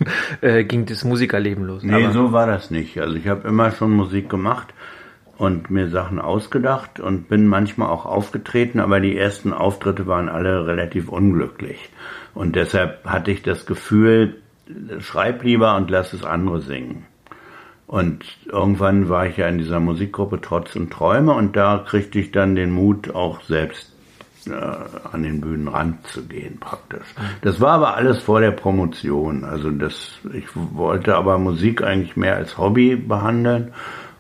äh, 0.41 0.65
ging 0.65 0.87
das 0.87 1.05
Musikerleben 1.05 1.65
los. 1.65 1.85
Nee, 1.85 2.05
Aber 2.05 2.13
so 2.13 2.33
war 2.33 2.47
das 2.47 2.71
nicht. 2.71 2.99
Also 3.01 3.15
ich 3.15 3.29
habe 3.29 3.47
immer 3.47 3.71
schon 3.71 3.93
Musik 3.93 4.29
gemacht 4.29 4.75
und 5.37 5.71
mir 5.71 5.89
Sachen 5.89 6.21
ausgedacht 6.21 7.01
und 7.01 7.29
bin 7.29 7.47
manchmal 7.47 7.89
auch 7.91 8.07
aufgetreten, 8.07 8.81
aber 8.81 9.01
die 9.01 9.17
ersten 9.17 9.53
Auftritte 9.53 10.07
waren 10.07 10.29
alle 10.29 10.67
relativ 10.67 11.09
unglücklich. 11.09 11.91
Und 12.35 12.57
deshalb 12.57 13.05
hatte 13.05 13.31
ich 13.31 13.43
das 13.43 13.67
Gefühl, 13.67 14.37
schreib 14.99 15.43
lieber 15.43 15.77
und 15.77 15.91
lass 15.91 16.13
es 16.13 16.25
andere 16.25 16.61
singen. 16.61 17.07
Und 17.87 18.25
irgendwann 18.47 19.09
war 19.09 19.27
ich 19.27 19.37
ja 19.37 19.47
in 19.47 19.59
dieser 19.59 19.81
Musikgruppe 19.81 20.41
Trotz 20.41 20.75
und 20.75 20.93
Träume 20.93 21.33
und 21.33 21.55
da 21.55 21.85
kriegte 21.87 22.19
ich 22.19 22.33
dann 22.33 22.55
den 22.55 22.71
Mut, 22.71 23.15
auch 23.15 23.43
selbst 23.43 23.93
äh, 24.47 24.53
an 24.53 25.23
den 25.23 25.41
Bühnenrand 25.41 26.07
zu 26.07 26.27
gehen 26.27 26.59
praktisch. 26.61 27.07
Das 27.43 27.61
war 27.61 27.73
aber 27.73 27.97
alles 27.97 28.23
vor 28.23 28.41
der 28.41 28.53
Promotion. 28.53 29.45
Also 29.45 29.71
das, 29.71 30.19
ich 30.33 30.47
wollte 30.55 31.15
aber 31.15 31.39
Musik 31.39 31.83
eigentlich 31.83 32.17
mehr 32.17 32.37
als 32.37 32.57
Hobby 32.59 32.97
behandeln 32.97 33.73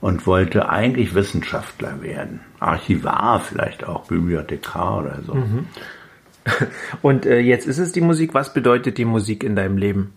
und 0.04 0.26
wollte 0.26 0.68
eigentlich 0.68 1.14
Wissenschaftler 1.14 2.02
werden. 2.02 2.40
Archivar 2.61 3.40
vielleicht 3.40 3.84
auch, 3.84 4.06
Bibliothekar 4.06 4.99
oder 4.99 5.23
so. 5.26 5.34
Mhm. 5.34 5.64
Und 7.00 7.25
äh, 7.25 7.38
jetzt 7.38 7.66
ist 7.66 7.78
es 7.78 7.92
die 7.92 8.02
Musik. 8.02 8.34
Was 8.34 8.52
bedeutet 8.52 8.99
die 8.99 9.06
Musik 9.06 9.42
in 9.42 9.56
deinem 9.56 9.78
Leben? 9.78 10.12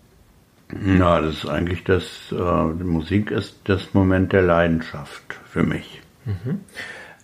Ja, 0.85 1.21
das 1.21 1.35
ist 1.35 1.45
eigentlich 1.47 1.85
das, 1.85 2.03
äh, 2.33 2.83
Musik 2.83 3.31
ist 3.31 3.61
das 3.63 3.93
Moment 3.93 4.33
der 4.33 4.41
Leidenschaft 4.41 5.39
für 5.49 5.63
mich. 5.63 6.01
Mhm. 6.25 6.59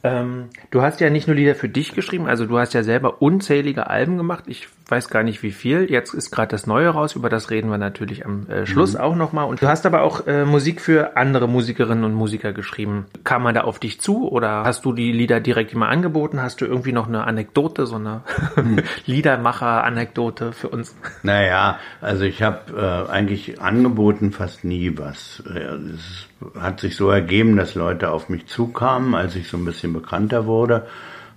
Ähm, 0.03 0.46
du 0.72 0.82
hast 0.82 1.01
ja 1.01 1.10
nicht 1.10 1.27
nur 1.27 1.36
Lieder 1.36 1.55
für 1.55 1.67
dich 1.67 1.93
geschrieben, 1.93 2.27
also 2.27 2.46
du 2.46 2.58
hast 2.60 2.74
ja 2.74 2.84
selber 2.84 3.22
unzählige 3.22 3.89
Alben 3.89 4.15
gemacht. 4.15 4.46
Ich 4.48 4.70
weiß 4.88 5.10
gar 5.10 5.24
nicht 5.24 5.44
wie 5.44 5.52
viel. 5.52 5.90
Jetzt 5.90 6.13
ist 6.13 6.32
gerade 6.32 6.50
das 6.50 6.68
Neue 6.68 6.90
raus, 6.90 7.16
über 7.16 7.30
das 7.30 7.50
reden 7.50 7.70
wir 7.70 7.78
natürlich 7.78 8.25
am 8.25 8.48
äh, 8.48 8.66
Schluss 8.66 8.94
mhm. 8.94 9.00
auch 9.00 9.16
nochmal. 9.16 9.46
Und 9.46 9.62
du 9.62 9.68
hast 9.68 9.86
aber 9.86 10.02
auch 10.02 10.28
äh, 10.28 10.46
Musik 10.46 10.82
für 10.82 11.16
andere 11.18 11.48
Musikerinnen 11.48 12.04
und 12.04 12.13
Musiker 12.13 12.54
geschrieben. 12.54 13.06
Kam 13.24 13.44
man 13.44 13.56
da 13.56 13.62
auf 13.62 13.80
dich 13.80 14.02
zu 14.02 14.30
oder 14.30 14.63
hast 14.63 14.86
du 14.86 14.94
die 14.94 15.12
Lieder 15.12 15.40
direkt 15.40 15.74
immer 15.74 15.88
angeboten? 15.88 16.42
Hast 16.42 16.62
du 16.62 16.66
irgendwie 16.66 16.92
noch 16.92 17.08
eine 17.08 17.25
Anekdote, 17.25 17.86
so 17.86 17.96
eine 17.96 18.22
mhm. 18.56 18.80
Liedermacher-Anekdote 19.06 20.52
für 20.52 20.70
uns? 20.70 20.96
Naja, 21.24 21.80
also 22.02 22.25
ich 22.25 22.44
habe 22.44 23.08
äh, 23.08 23.12
eigentlich 23.12 23.62
angeboten 23.62 24.32
fast 24.32 24.63
nie 24.63 24.98
was. 24.98 25.42
Es 25.48 26.28
hat 26.60 26.82
sich 26.82 26.96
so 26.96 27.10
ergeben, 27.10 27.56
dass 27.56 27.75
Leute 27.75 28.12
auf 28.12 28.30
mich 28.30 28.48
zukamen, 28.48 29.16
als 29.16 29.36
ich 29.36 29.48
so 29.48 29.58
ein 29.58 29.66
bisschen 29.66 29.94
bekannter 29.94 30.46
wurde. 30.46 30.88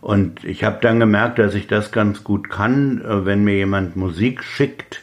Und 0.00 0.44
ich 0.44 0.64
habe 0.64 0.78
dann 0.80 1.00
gemerkt, 1.00 1.38
dass 1.38 1.54
ich 1.54 1.66
das 1.66 1.92
ganz 1.92 2.24
gut 2.24 2.50
kann, 2.50 3.02
äh, 3.02 3.24
wenn 3.24 3.44
mir 3.44 3.54
jemand 3.54 3.96
Musik 3.96 4.44
schickt, 4.44 5.02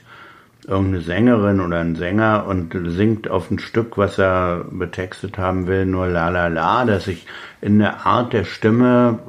irgendeine 0.65 1.01
Sängerin 1.01 1.59
oder 1.59 1.79
ein 1.79 1.95
Sänger 1.95 2.45
und 2.47 2.73
singt 2.91 3.29
auf 3.29 3.51
ein 3.51 3.59
Stück, 3.59 3.97
was 3.97 4.17
er 4.17 4.65
betextet 4.71 5.37
haben 5.37 5.67
will, 5.67 5.85
nur 5.85 6.07
la 6.07 6.29
la 6.29 6.47
la, 6.47 6.85
dass 6.85 7.07
ich 7.07 7.25
in 7.59 7.79
der 7.79 8.05
Art 8.05 8.31
der 8.31 8.45
Stimme 8.45 9.19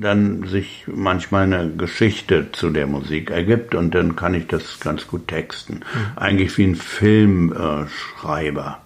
dann 0.00 0.46
sich 0.46 0.84
manchmal 0.86 1.44
eine 1.44 1.70
Geschichte 1.74 2.52
zu 2.52 2.68
der 2.68 2.86
Musik 2.86 3.30
ergibt 3.30 3.74
und 3.74 3.94
dann 3.94 4.14
kann 4.14 4.34
ich 4.34 4.46
das 4.46 4.78
ganz 4.80 5.06
gut 5.06 5.28
texten. 5.28 5.76
Mhm. 5.76 6.16
Eigentlich 6.16 6.58
wie 6.58 6.64
ein 6.64 6.76
Filmschreiber 6.76 8.84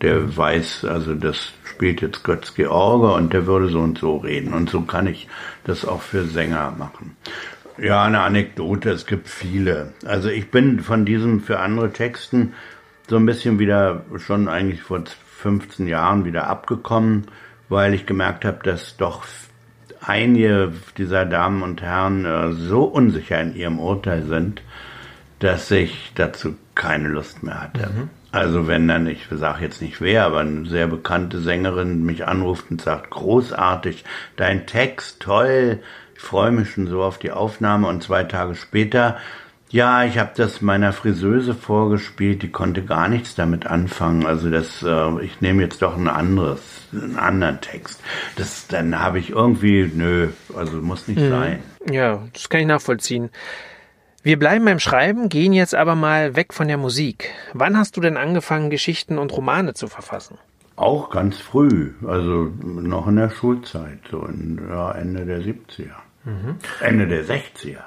der 0.00 0.36
weiß, 0.36 0.84
also 0.84 1.14
das 1.14 1.52
spielt 1.78 2.00
jetzt 2.00 2.24
Götz 2.24 2.54
George 2.54 3.14
und 3.14 3.32
der 3.32 3.46
würde 3.46 3.68
so 3.68 3.78
und 3.78 3.98
so 3.98 4.16
reden. 4.16 4.52
Und 4.52 4.68
so 4.68 4.80
kann 4.80 5.06
ich 5.06 5.28
das 5.62 5.84
auch 5.84 6.02
für 6.02 6.24
Sänger 6.24 6.74
machen. 6.76 7.16
Ja, 7.80 8.02
eine 8.02 8.22
Anekdote, 8.22 8.90
es 8.90 9.06
gibt 9.06 9.28
viele. 9.28 9.92
Also 10.04 10.28
ich 10.28 10.50
bin 10.50 10.80
von 10.80 11.04
diesem 11.04 11.40
für 11.40 11.60
andere 11.60 11.92
Texten 11.92 12.54
so 13.08 13.14
ein 13.14 13.26
bisschen 13.26 13.60
wieder 13.60 14.04
schon 14.16 14.48
eigentlich 14.48 14.82
vor 14.82 15.04
15 15.40 15.86
Jahren 15.86 16.24
wieder 16.24 16.48
abgekommen, 16.48 17.28
weil 17.68 17.94
ich 17.94 18.06
gemerkt 18.06 18.44
habe, 18.44 18.58
dass 18.64 18.96
doch 18.96 19.24
einige 20.00 20.72
dieser 20.96 21.26
Damen 21.26 21.62
und 21.62 21.80
Herren 21.80 22.24
äh, 22.24 22.54
so 22.54 22.82
unsicher 22.82 23.40
in 23.40 23.54
ihrem 23.54 23.78
Urteil 23.78 24.24
sind, 24.24 24.62
dass 25.38 25.70
ich 25.70 26.10
dazu 26.16 26.56
keine 26.74 27.06
Lust 27.06 27.44
mehr 27.44 27.62
hatte. 27.62 27.86
Mhm. 27.86 28.10
Also 28.30 28.66
wenn 28.66 28.88
dann, 28.88 29.06
ich 29.06 29.26
sage 29.30 29.64
jetzt 29.64 29.80
nicht 29.80 30.00
wer, 30.00 30.26
aber 30.26 30.40
eine 30.40 30.66
sehr 30.66 30.86
bekannte 30.86 31.40
Sängerin 31.40 32.04
mich 32.04 32.26
anruft 32.26 32.70
und 32.70 32.82
sagt, 32.82 33.10
großartig, 33.10 34.04
dein 34.36 34.66
Text, 34.66 35.20
toll, 35.20 35.80
ich 36.14 36.20
freue 36.20 36.50
mich 36.50 36.70
schon 36.70 36.88
so 36.88 37.02
auf 37.02 37.18
die 37.18 37.30
Aufnahme 37.30 37.86
und 37.88 38.02
zwei 38.02 38.24
Tage 38.24 38.54
später, 38.54 39.16
ja, 39.70 40.04
ich 40.04 40.18
habe 40.18 40.30
das 40.34 40.62
meiner 40.62 40.92
Friseuse 40.92 41.54
vorgespielt, 41.54 42.42
die 42.42 42.50
konnte 42.50 42.82
gar 42.82 43.08
nichts 43.08 43.34
damit 43.34 43.66
anfangen. 43.66 44.24
Also 44.24 44.50
das, 44.50 44.82
äh, 44.82 45.22
ich 45.22 45.40
nehme 45.40 45.62
jetzt 45.62 45.82
doch 45.82 45.96
ein 45.96 46.08
anderes, 46.08 46.60
einen 46.92 47.16
anderen 47.16 47.60
Text. 47.60 48.00
Das, 48.36 48.66
dann 48.66 48.98
habe 48.98 49.18
ich 49.18 49.30
irgendwie, 49.30 49.90
nö, 49.94 50.28
also 50.56 50.78
muss 50.78 51.06
nicht 51.06 51.20
mhm. 51.20 51.30
sein. 51.30 51.62
Ja, 51.90 52.26
das 52.32 52.48
kann 52.48 52.60
ich 52.60 52.66
nachvollziehen. 52.66 53.30
Wir 54.22 54.38
bleiben 54.38 54.64
beim 54.64 54.80
Schreiben, 54.80 55.28
gehen 55.28 55.52
jetzt 55.52 55.74
aber 55.74 55.94
mal 55.94 56.34
weg 56.34 56.52
von 56.52 56.66
der 56.66 56.76
Musik. 56.76 57.30
Wann 57.54 57.78
hast 57.78 57.96
du 57.96 58.00
denn 58.00 58.16
angefangen, 58.16 58.68
Geschichten 58.68 59.16
und 59.16 59.32
Romane 59.32 59.74
zu 59.74 59.86
verfassen? 59.86 60.38
Auch 60.74 61.10
ganz 61.10 61.38
früh, 61.38 61.92
also 62.06 62.52
noch 62.62 63.06
in 63.06 63.16
der 63.16 63.30
Schulzeit, 63.30 63.98
so 64.10 64.24
in, 64.26 64.60
ja, 64.68 64.92
Ende 64.92 65.24
der 65.24 65.40
70er. 65.40 65.94
Mhm. 66.24 66.56
Ende 66.80 67.06
der 67.06 67.24
60er. 67.24 67.82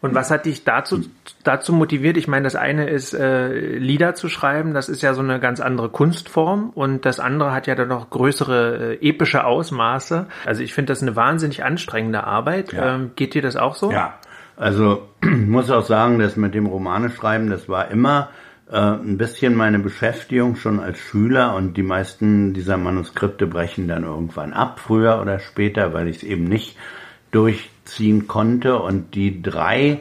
Und 0.00 0.14
was 0.14 0.30
hat 0.30 0.46
dich 0.46 0.62
dazu, 0.64 1.02
dazu 1.42 1.72
motiviert? 1.72 2.16
Ich 2.16 2.28
meine, 2.28 2.44
das 2.44 2.54
eine 2.54 2.88
ist 2.88 3.12
äh, 3.12 3.48
Lieder 3.76 4.14
zu 4.14 4.28
schreiben, 4.28 4.72
das 4.72 4.88
ist 4.88 5.02
ja 5.02 5.14
so 5.14 5.20
eine 5.20 5.40
ganz 5.40 5.60
andere 5.60 5.88
Kunstform 5.88 6.70
und 6.70 7.04
das 7.04 7.18
andere 7.18 7.52
hat 7.52 7.66
ja 7.66 7.74
dann 7.74 7.88
noch 7.88 8.08
größere 8.08 8.98
äh, 9.00 9.08
epische 9.08 9.44
Ausmaße. 9.44 10.28
Also 10.46 10.62
ich 10.62 10.74
finde 10.74 10.92
das 10.92 11.02
eine 11.02 11.16
wahnsinnig 11.16 11.64
anstrengende 11.64 12.24
Arbeit. 12.24 12.72
Ja. 12.72 12.94
Ähm, 12.94 13.10
geht 13.16 13.34
dir 13.34 13.42
das 13.42 13.56
auch 13.56 13.74
so? 13.74 13.90
Ja, 13.90 14.17
also 14.58 15.08
muss 15.22 15.70
auch 15.70 15.84
sagen, 15.84 16.18
dass 16.18 16.36
mit 16.36 16.54
dem 16.54 16.66
Romane 16.66 17.10
schreiben, 17.10 17.48
das 17.48 17.68
war 17.68 17.90
immer 17.90 18.30
äh, 18.70 18.76
ein 18.76 19.16
bisschen 19.16 19.54
meine 19.54 19.78
Beschäftigung 19.78 20.56
schon 20.56 20.80
als 20.80 20.98
Schüler 20.98 21.54
und 21.54 21.76
die 21.76 21.82
meisten 21.82 22.52
dieser 22.52 22.76
Manuskripte 22.76 23.46
brechen 23.46 23.88
dann 23.88 24.04
irgendwann 24.04 24.52
ab, 24.52 24.80
früher 24.80 25.20
oder 25.20 25.38
später, 25.38 25.94
weil 25.94 26.08
ich 26.08 26.18
es 26.18 26.22
eben 26.22 26.44
nicht 26.44 26.76
durchziehen 27.30 28.26
konnte. 28.26 28.78
Und 28.78 29.14
die 29.14 29.42
drei, 29.42 30.00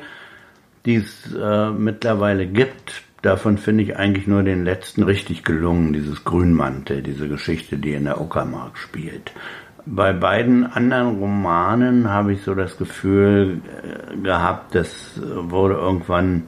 die 0.86 0.96
es 0.96 1.34
äh, 1.34 1.70
mittlerweile 1.70 2.48
gibt, 2.48 3.04
davon 3.22 3.58
finde 3.58 3.84
ich 3.84 3.96
eigentlich 3.96 4.28
nur 4.28 4.44
den 4.44 4.64
letzten 4.64 5.04
richtig 5.04 5.44
gelungen, 5.44 5.94
dieses 5.94 6.24
Grünmantel, 6.24 7.02
diese 7.04 7.28
Geschichte, 7.28 7.78
die 7.78 7.94
in 7.94 8.06
der 8.06 8.20
Uckermark 8.22 8.78
spielt. 8.78 9.32
Bei 9.90 10.12
beiden 10.12 10.66
anderen 10.66 11.18
Romanen 11.18 12.10
habe 12.10 12.34
ich 12.34 12.42
so 12.42 12.54
das 12.54 12.78
Gefühl 12.78 13.62
äh, 13.66 14.18
gehabt, 14.18 14.76
das 14.76 15.20
wurde 15.24 15.76
irgendwann 15.76 16.44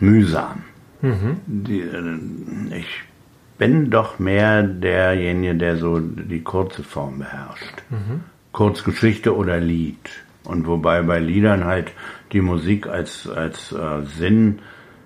mühsam. 0.00 0.62
Mhm. 1.02 1.40
Die, 1.46 1.80
äh, 1.80 2.78
ich 2.78 3.02
bin 3.58 3.90
doch 3.90 4.18
mehr 4.18 4.62
derjenige, 4.62 5.54
der 5.54 5.76
so 5.76 6.00
die 6.00 6.40
kurze 6.42 6.82
Form 6.82 7.18
beherrscht. 7.18 7.82
Mhm. 7.90 8.20
Kurzgeschichte 8.52 9.36
oder 9.36 9.60
Lied. 9.60 10.10
Und 10.44 10.66
wobei 10.66 11.02
bei 11.02 11.18
Liedern 11.20 11.64
halt 11.64 11.92
die 12.32 12.40
Musik 12.40 12.86
als, 12.86 13.28
als 13.28 13.72
äh, 13.72 14.02
Sinn, 14.04 14.60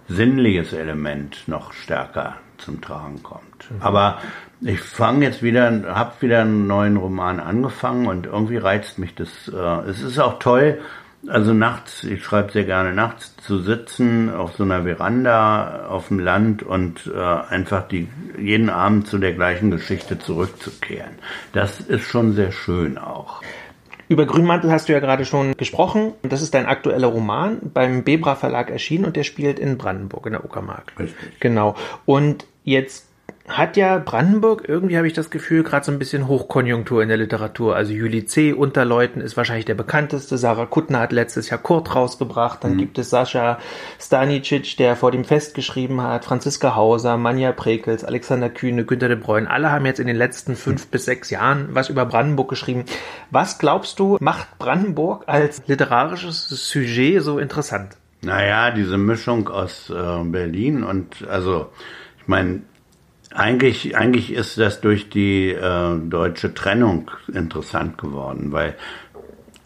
sinnliches 0.06 0.72
Element 0.72 1.42
noch 1.48 1.72
stärker 1.72 2.36
zum 2.58 2.80
Tragen 2.80 3.22
kommt. 3.22 3.70
Mhm. 3.70 3.80
Aber 3.80 4.18
ich 4.60 4.80
fange 4.80 5.24
jetzt 5.24 5.42
wieder, 5.42 5.94
habe 5.94 6.12
wieder 6.20 6.42
einen 6.42 6.66
neuen 6.66 6.96
Roman 6.96 7.40
angefangen 7.40 8.06
und 8.06 8.26
irgendwie 8.26 8.56
reizt 8.56 8.98
mich 8.98 9.14
das. 9.14 9.48
Äh, 9.48 9.88
es 9.88 10.02
ist 10.02 10.18
auch 10.18 10.38
toll, 10.38 10.80
also 11.26 11.52
nachts, 11.52 12.04
ich 12.04 12.22
schreibe 12.22 12.52
sehr 12.52 12.64
gerne 12.64 12.94
nachts, 12.94 13.36
zu 13.38 13.58
sitzen 13.58 14.32
auf 14.32 14.54
so 14.56 14.62
einer 14.62 14.84
Veranda 14.84 15.86
auf 15.88 16.08
dem 16.08 16.20
Land 16.20 16.62
und 16.62 17.10
äh, 17.12 17.18
einfach 17.18 17.88
die 17.88 18.08
jeden 18.38 18.70
Abend 18.70 19.08
zu 19.08 19.18
der 19.18 19.32
gleichen 19.32 19.70
Geschichte 19.70 20.18
zurückzukehren. 20.18 21.18
Das 21.52 21.80
ist 21.80 22.04
schon 22.04 22.34
sehr 22.34 22.52
schön 22.52 22.98
auch. 22.98 23.42
Über 24.08 24.24
Grünmantel 24.24 24.70
hast 24.70 24.88
du 24.88 24.92
ja 24.92 25.00
gerade 25.00 25.24
schon 25.24 25.54
gesprochen. 25.56 26.14
Das 26.22 26.40
ist 26.40 26.54
dein 26.54 26.66
aktueller 26.66 27.08
Roman 27.08 27.58
beim 27.74 28.04
Bebra 28.04 28.36
Verlag 28.36 28.70
erschienen 28.70 29.04
und 29.04 29.16
der 29.16 29.24
spielt 29.24 29.58
in 29.58 29.76
Brandenburg, 29.76 30.26
in 30.26 30.32
der 30.32 30.44
Uckermark. 30.44 30.94
Richtig. 30.98 31.40
Genau. 31.40 31.76
Und 32.06 32.46
jetzt 32.64 33.07
hat 33.48 33.76
ja 33.76 33.98
Brandenburg, 33.98 34.68
irgendwie 34.68 34.96
habe 34.96 35.06
ich 35.06 35.14
das 35.14 35.30
Gefühl, 35.30 35.62
gerade 35.62 35.84
so 35.84 35.90
ein 35.90 35.98
bisschen 35.98 36.28
Hochkonjunktur 36.28 37.02
in 37.02 37.08
der 37.08 37.16
Literatur. 37.16 37.74
Also 37.74 37.92
Juli 37.92 38.26
C. 38.26 38.52
Unterleuten 38.52 39.22
ist 39.22 39.36
wahrscheinlich 39.36 39.64
der 39.64 39.74
bekannteste. 39.74 40.36
Sarah 40.36 40.66
Kuttner 40.66 41.00
hat 41.00 41.12
letztes 41.12 41.48
Jahr 41.48 41.60
Kurt 41.60 41.94
rausgebracht. 41.94 42.62
Dann 42.62 42.74
mhm. 42.74 42.78
gibt 42.78 42.98
es 42.98 43.10
Sascha 43.10 43.58
Stanicic, 43.98 44.76
der 44.76 44.96
vor 44.96 45.10
dem 45.10 45.24
Fest 45.24 45.54
geschrieben 45.54 46.02
hat. 46.02 46.24
Franziska 46.24 46.74
Hauser, 46.74 47.16
Manja 47.16 47.52
Prekels, 47.52 48.04
Alexander 48.04 48.50
Kühne, 48.50 48.84
Günter 48.84 49.08
de 49.08 49.16
Bruyne. 49.16 49.50
Alle 49.50 49.72
haben 49.72 49.86
jetzt 49.86 50.00
in 50.00 50.06
den 50.06 50.16
letzten 50.16 50.54
fünf 50.54 50.86
mhm. 50.86 50.90
bis 50.90 51.04
sechs 51.06 51.30
Jahren 51.30 51.68
was 51.72 51.88
über 51.88 52.04
Brandenburg 52.04 52.48
geschrieben. 52.50 52.84
Was 53.30 53.58
glaubst 53.58 53.98
du, 53.98 54.18
macht 54.20 54.58
Brandenburg 54.58 55.24
als 55.26 55.62
literarisches 55.66 56.48
Sujet 56.48 57.22
so 57.22 57.38
interessant? 57.38 57.96
Naja, 58.20 58.72
diese 58.72 58.98
Mischung 58.98 59.48
aus 59.48 59.90
äh, 59.90 60.24
Berlin 60.24 60.82
und 60.82 61.26
also, 61.28 61.70
ich 62.20 62.26
meine, 62.26 62.62
eigentlich, 63.34 63.96
eigentlich 63.96 64.32
ist 64.32 64.58
das 64.58 64.80
durch 64.80 65.10
die 65.10 65.50
äh, 65.50 65.96
deutsche 65.98 66.54
Trennung 66.54 67.10
interessant 67.32 67.98
geworden, 67.98 68.52
weil 68.52 68.76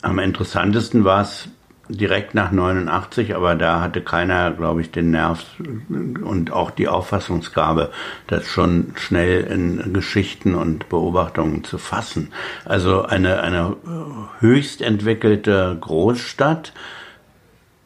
am 0.02 0.18
interessantesten 0.18 1.04
war 1.04 1.22
es 1.22 1.48
direkt 1.88 2.34
nach 2.34 2.52
89, 2.52 3.34
aber 3.34 3.54
da 3.54 3.80
hatte 3.80 4.00
keiner, 4.00 4.50
glaube 4.52 4.80
ich, 4.80 4.90
den 4.90 5.10
Nerv 5.10 5.44
und 5.88 6.50
auch 6.52 6.70
die 6.70 6.88
Auffassungsgabe, 6.88 7.90
das 8.26 8.46
schon 8.46 8.92
schnell 8.96 9.44
in 9.44 9.92
Geschichten 9.92 10.54
und 10.54 10.88
Beobachtungen 10.88 11.64
zu 11.64 11.78
fassen. 11.78 12.32
Also 12.64 13.02
eine, 13.02 13.42
eine 13.42 13.76
höchst 14.40 14.80
entwickelte 14.80 15.76
Großstadt 15.80 16.72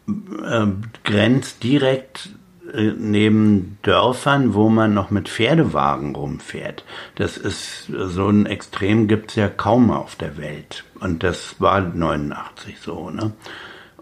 äh, 0.08 0.66
grenzt 1.04 1.62
direkt 1.62 2.30
äh, 2.72 2.92
neben 2.96 3.78
Dörfern, 3.82 4.54
wo 4.54 4.68
man 4.68 4.94
noch 4.94 5.10
mit 5.10 5.28
Pferdewagen 5.28 6.14
rumfährt. 6.14 6.84
Das 7.16 7.36
ist 7.36 7.86
so 7.88 8.28
ein 8.28 8.46
Extrem 8.46 9.08
gibt's 9.08 9.34
ja 9.34 9.48
kaum 9.48 9.90
auf 9.90 10.16
der 10.16 10.36
Welt. 10.38 10.84
Und 11.00 11.22
das 11.22 11.56
war 11.60 11.80
89 11.80 12.78
so, 12.80 13.10
ne? 13.10 13.32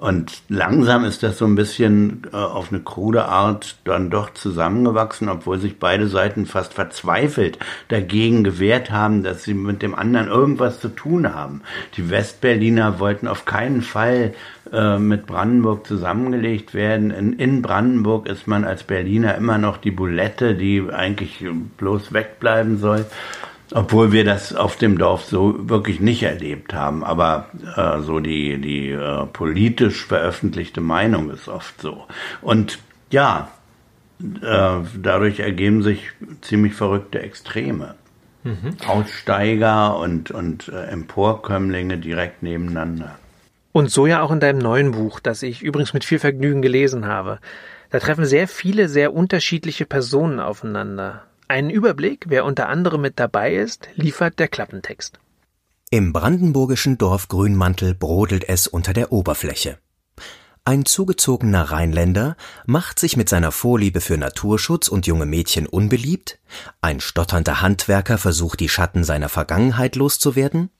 Und 0.04 0.42
langsam 0.48 1.04
ist 1.04 1.22
das 1.22 1.38
so 1.38 1.46
ein 1.46 1.54
bisschen 1.54 2.24
äh, 2.32 2.36
auf 2.36 2.70
eine 2.70 2.82
krude 2.82 3.24
Art 3.24 3.76
dann 3.84 4.10
doch 4.10 4.34
zusammengewachsen, 4.34 5.28
obwohl 5.28 5.58
sich 5.58 5.78
beide 5.78 6.08
Seiten 6.08 6.46
fast 6.46 6.74
verzweifelt 6.74 7.58
dagegen 7.88 8.44
gewehrt 8.44 8.90
haben, 8.90 9.22
dass 9.22 9.44
sie 9.44 9.54
mit 9.54 9.80
dem 9.80 9.94
anderen 9.94 10.28
irgendwas 10.28 10.80
zu 10.80 10.88
tun 10.88 11.32
haben. 11.32 11.62
Die 11.96 12.10
Westberliner 12.10 12.98
wollten 12.98 13.28
auf 13.28 13.44
keinen 13.44 13.80
Fall 13.80 14.34
äh, 14.72 14.98
mit 14.98 15.26
Brandenburg 15.26 15.86
zusammengelegt 15.86 16.74
werden. 16.74 17.10
In, 17.10 17.34
in 17.34 17.62
Brandenburg 17.62 18.26
ist 18.26 18.46
man 18.46 18.64
als 18.64 18.84
Berliner 18.84 19.34
immer 19.34 19.58
noch 19.58 19.76
die 19.76 19.90
Bulette, 19.90 20.54
die 20.54 20.82
eigentlich 20.90 21.44
bloß 21.76 22.12
wegbleiben 22.12 22.78
soll. 22.78 23.04
Obwohl 23.72 24.12
wir 24.12 24.24
das 24.24 24.54
auf 24.54 24.76
dem 24.76 24.98
Dorf 24.98 25.24
so 25.24 25.68
wirklich 25.68 26.00
nicht 26.00 26.22
erlebt 26.22 26.74
haben. 26.74 27.02
Aber 27.02 27.48
äh, 27.76 28.00
so 28.02 28.20
die, 28.20 28.60
die 28.60 28.90
äh, 28.90 29.26
politisch 29.26 30.06
veröffentlichte 30.06 30.80
Meinung 30.80 31.30
ist 31.30 31.48
oft 31.48 31.80
so. 31.80 32.04
Und 32.40 32.78
ja, 33.10 33.48
äh, 34.20 34.76
dadurch 35.02 35.40
ergeben 35.40 35.82
sich 35.82 36.10
ziemlich 36.40 36.74
verrückte 36.74 37.20
Extreme. 37.20 37.96
Mhm. 38.44 38.76
Aussteiger 38.86 39.96
und, 39.98 40.30
und 40.30 40.68
äh, 40.68 40.84
Emporkömmlinge 40.86 41.98
direkt 41.98 42.42
nebeneinander. 42.42 43.16
Und 43.76 43.90
so 43.90 44.06
ja 44.06 44.22
auch 44.22 44.30
in 44.30 44.38
deinem 44.38 44.60
neuen 44.60 44.92
Buch, 44.92 45.18
das 45.18 45.42
ich 45.42 45.60
übrigens 45.60 45.92
mit 45.92 46.04
viel 46.04 46.20
Vergnügen 46.20 46.62
gelesen 46.62 47.06
habe. 47.06 47.40
Da 47.90 47.98
treffen 47.98 48.24
sehr 48.24 48.46
viele, 48.46 48.88
sehr 48.88 49.12
unterschiedliche 49.12 49.84
Personen 49.84 50.38
aufeinander. 50.38 51.24
Einen 51.48 51.70
Überblick, 51.70 52.26
wer 52.28 52.44
unter 52.44 52.68
anderem 52.68 53.00
mit 53.00 53.18
dabei 53.18 53.52
ist, 53.56 53.88
liefert 53.96 54.38
der 54.38 54.46
Klappentext. 54.46 55.18
Im 55.90 56.12
brandenburgischen 56.12 56.98
Dorf 56.98 57.26
Grünmantel 57.26 57.96
brodelt 57.96 58.48
es 58.48 58.68
unter 58.68 58.92
der 58.92 59.10
Oberfläche. 59.10 59.78
Ein 60.66 60.86
zugezogener 60.86 61.72
Rheinländer 61.72 62.38
macht 62.64 62.98
sich 62.98 63.18
mit 63.18 63.28
seiner 63.28 63.52
Vorliebe 63.52 64.00
für 64.00 64.16
Naturschutz 64.16 64.88
und 64.88 65.06
junge 65.06 65.26
Mädchen 65.26 65.66
unbeliebt, 65.66 66.38
ein 66.80 67.00
stotternder 67.00 67.60
Handwerker 67.60 68.16
versucht 68.16 68.60
die 68.60 68.70
Schatten 68.70 69.04
seiner 69.04 69.28
Vergangenheit 69.28 69.94
loszuwerden, 69.94 70.70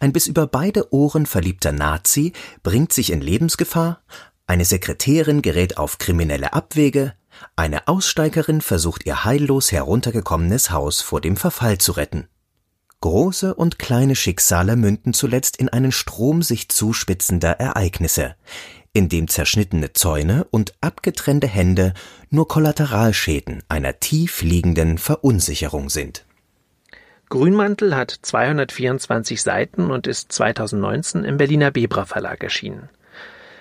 ein 0.00 0.14
bis 0.14 0.28
über 0.28 0.46
beide 0.46 0.94
Ohren 0.94 1.26
verliebter 1.26 1.72
Nazi 1.72 2.32
bringt 2.62 2.94
sich 2.94 3.12
in 3.12 3.20
Lebensgefahr, 3.20 4.00
eine 4.46 4.64
Sekretärin 4.64 5.42
gerät 5.42 5.76
auf 5.76 5.98
kriminelle 5.98 6.54
Abwege, 6.54 7.12
eine 7.54 7.86
Aussteigerin 7.86 8.62
versucht 8.62 9.04
ihr 9.04 9.26
heillos 9.26 9.72
heruntergekommenes 9.72 10.70
Haus 10.70 11.02
vor 11.02 11.20
dem 11.20 11.36
Verfall 11.36 11.76
zu 11.76 11.92
retten. 11.92 12.28
Große 13.02 13.54
und 13.54 13.78
kleine 13.78 14.16
Schicksale 14.16 14.76
münden 14.76 15.12
zuletzt 15.12 15.58
in 15.58 15.68
einen 15.68 15.92
Strom 15.92 16.40
sich 16.40 16.70
zuspitzender 16.70 17.60
Ereignisse, 17.60 18.36
in 18.94 19.10
dem 19.10 19.28
zerschnittene 19.28 19.92
Zäune 19.92 20.46
und 20.50 20.72
abgetrennte 20.80 21.48
Hände 21.48 21.92
nur 22.30 22.48
Kollateralschäden 22.48 23.62
einer 23.68 24.00
tief 24.00 24.40
liegenden 24.40 24.96
Verunsicherung 24.98 25.90
sind. 25.90 26.24
Grünmantel 27.28 27.96
hat 27.96 28.16
224 28.22 29.42
Seiten 29.42 29.90
und 29.90 30.06
ist 30.06 30.30
2019 30.32 31.24
im 31.24 31.36
Berliner 31.36 31.72
Bebra 31.72 32.04
Verlag 32.04 32.42
erschienen. 32.42 32.88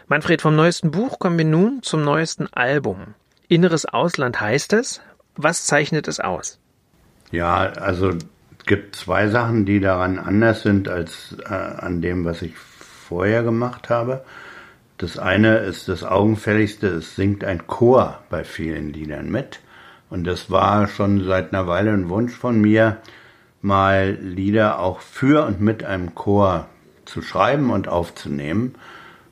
Manfred, 0.08 0.41
vom 0.41 0.56
neuesten 0.56 0.91
Buch 0.91 1.17
kommen 1.17 1.38
wir 1.39 1.46
nun 1.46 1.82
zum 1.82 2.04
neuesten 2.04 2.48
Album. 2.54 3.15
Inneres 3.48 3.86
Ausland 3.86 4.39
heißt 4.39 4.74
es. 4.74 5.02
Was 5.36 5.65
zeichnet 5.65 6.08
es 6.08 6.19
aus? 6.19 6.60
Ja, 7.32 7.56
also 7.56 8.10
es 8.10 8.65
gibt 8.67 8.96
zwei 8.96 9.30
Sachen, 9.30 9.65
die 9.65 9.80
daran 9.80 10.19
anders 10.19 10.62
sind 10.62 10.88
als 10.88 11.36
äh, 11.43 11.54
an 11.54 12.02
dem, 12.02 12.26
was 12.26 12.43
ich 12.43 12.56
vorher 12.56 13.41
gemacht 13.41 13.89
habe. 13.89 14.24
Das 15.04 15.20
eine 15.20 15.58
ist 15.58 15.89
das 15.89 16.06
Augenfälligste, 16.06 16.88
es 16.88 17.18
singt 17.18 17.44
ein 17.44 17.68
Chor 17.68 18.20
bei 18.30 18.46
vielen 18.46 18.94
Liedern 18.94 19.30
mit. 19.30 19.60
Und 20.10 20.24
das 20.24 20.50
war 20.50 20.88
schon 20.88 21.26
seit 21.26 21.52
einer 21.52 21.68
Weile 21.68 21.92
ein 21.92 22.08
Wunsch 22.08 22.32
von 22.32 22.62
mir, 22.62 23.00
mal 23.62 24.18
Lieder 24.22 24.80
auch 24.80 25.02
für 25.02 25.46
und 25.46 25.60
mit 25.60 25.84
einem 25.84 26.16
Chor 26.16 26.68
zu 27.04 27.22
schreiben 27.22 27.70
und 27.70 27.89
aufzunehmen. 27.89 28.76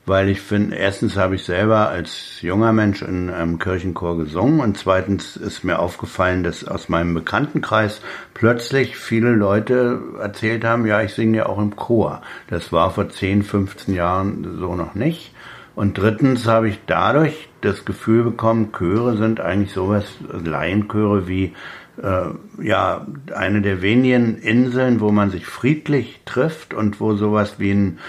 weil 0.06 0.30
ich 0.30 0.42
finde, 0.42 0.76
erstens 0.76 1.16
habe 1.16 1.36
ich 1.36 1.44
selber 1.44 1.90
als 1.90 2.42
junger 2.42 2.74
Mensch 2.74 3.02
in 3.02 3.30
einem 3.30 3.60
Kirchenchor 3.60 4.18
gesungen 4.18 4.60
und 4.60 4.78
zweitens 4.78 5.36
ist 5.36 5.64
mir 5.64 5.80
aufgefallen, 5.80 6.44
dass 6.44 6.68
aus 6.68 6.90
meinem 6.90 7.14
Bekanntenkreis 7.14 8.02
plötzlich 8.34 8.98
viele 8.98 9.32
Leute 9.32 10.02
erzählt 10.20 10.66
haben, 10.66 10.86
ja, 10.88 11.02
ich 11.02 11.14
singe 11.14 11.38
ja 11.38 11.46
auch 11.46 11.60
im 11.60 11.76
Chor. 11.76 12.22
Das 12.50 12.74
war 12.74 12.92
vor 12.92 13.10
10, 13.10 13.44
15 13.44 13.94
Jahren 13.94 14.58
so 14.60 14.76
noch 14.76 14.96
nicht. 14.96 15.34
Und 15.76 15.98
drittens 15.98 16.48
habe 16.48 16.70
ich 16.70 16.80
dadurch 16.86 17.50
das 17.62 17.86
Gefühl 17.86 18.24
bekommen, 18.24 18.72
Chöre 18.72 19.18
sind 19.18 19.40
eigentlich 19.40 19.72
sowas, 19.72 20.06
Laienchöre 20.44 21.28
wie 21.28 21.54
äh, 22.02 22.30
ja 22.62 23.08
eine 23.34 23.62
der 23.62 23.82
wenigen 23.82 24.38
Inseln, 24.38 25.00
wo 25.00 25.12
man 25.12 25.32
sich 25.32 25.46
friedlich 25.46 26.22
trifft 26.26 26.74
und 26.74 27.00
wo 27.00 27.16
sowas 27.16 27.56
wie 27.58 27.72
ein 27.72 28.00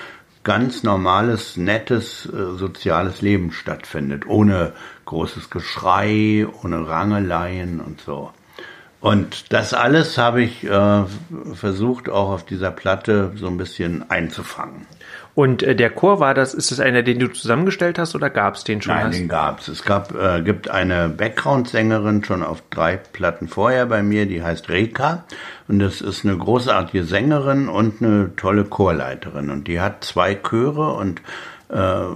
ganz 0.45 0.83
normales, 0.83 1.57
nettes, 1.57 2.27
äh, 2.27 2.57
soziales 2.57 3.23
Leben 3.23 3.53
stattfindet, 3.53 4.27
ohne 4.27 4.73
großes 5.05 5.51
Geschrei, 5.51 6.47
ohne 6.63 6.89
Rangeleien 6.89 7.81
und 7.81 8.01
so. 8.01 8.33
Und 9.03 9.53
das 9.53 9.75
alles 9.75 10.17
habe 10.17 10.43
ich 10.43 10.63
äh, 10.63 11.03
versucht 11.55 12.09
auch 12.09 12.31
auf 12.31 12.47
dieser 12.47 12.71
Platte 12.71 13.33
so 13.35 13.49
ein 13.49 13.57
bisschen 13.57 14.09
einzufangen. 14.09 14.87
Und 15.35 15.65
äh, 15.65 15.75
der 15.75 15.91
Chor 15.91 16.21
war 16.21 16.35
das, 16.35 16.55
ist 16.55 16.71
es 16.71 16.79
einer, 16.79 17.03
den 17.03 17.19
du 17.19 17.27
zusammengestellt 17.27 17.99
hast 17.99 18.15
oder 18.15 18.31
gab 18.31 18.55
es 18.55 18.63
den 18.63 18.81
schon? 18.81 18.95
Nein, 18.95 19.07
hast? 19.07 19.19
den 19.19 19.29
gab's. 19.29 19.67
Es 19.67 19.83
gab, 19.83 20.15
äh, 20.15 20.43
gibt 20.43 20.71
eine 20.71 21.09
Background-Sängerin 21.09 22.23
schon 22.23 22.45
auf 22.45 22.63
drei 22.71 22.97
Platten 22.97 23.49
vorher 23.49 23.87
bei 23.87 24.05
mir, 24.05 24.27
die 24.27 24.41
heißt 24.41 24.69
Reka. 24.69 25.25
Und 25.67 25.81
das 25.81 26.01
ist 26.01 26.25
eine 26.25 26.39
großartige 26.39 27.03
Sängerin 27.03 27.69
und 27.69 28.03
eine 28.03 28.37
tolle 28.37 28.65
Chorleiterin. 28.65 29.51
Und 29.51 29.67
die 29.67 29.81
hat 29.81 30.05
zwei 30.05 30.37
Chöre 30.37 30.93
und 30.93 31.23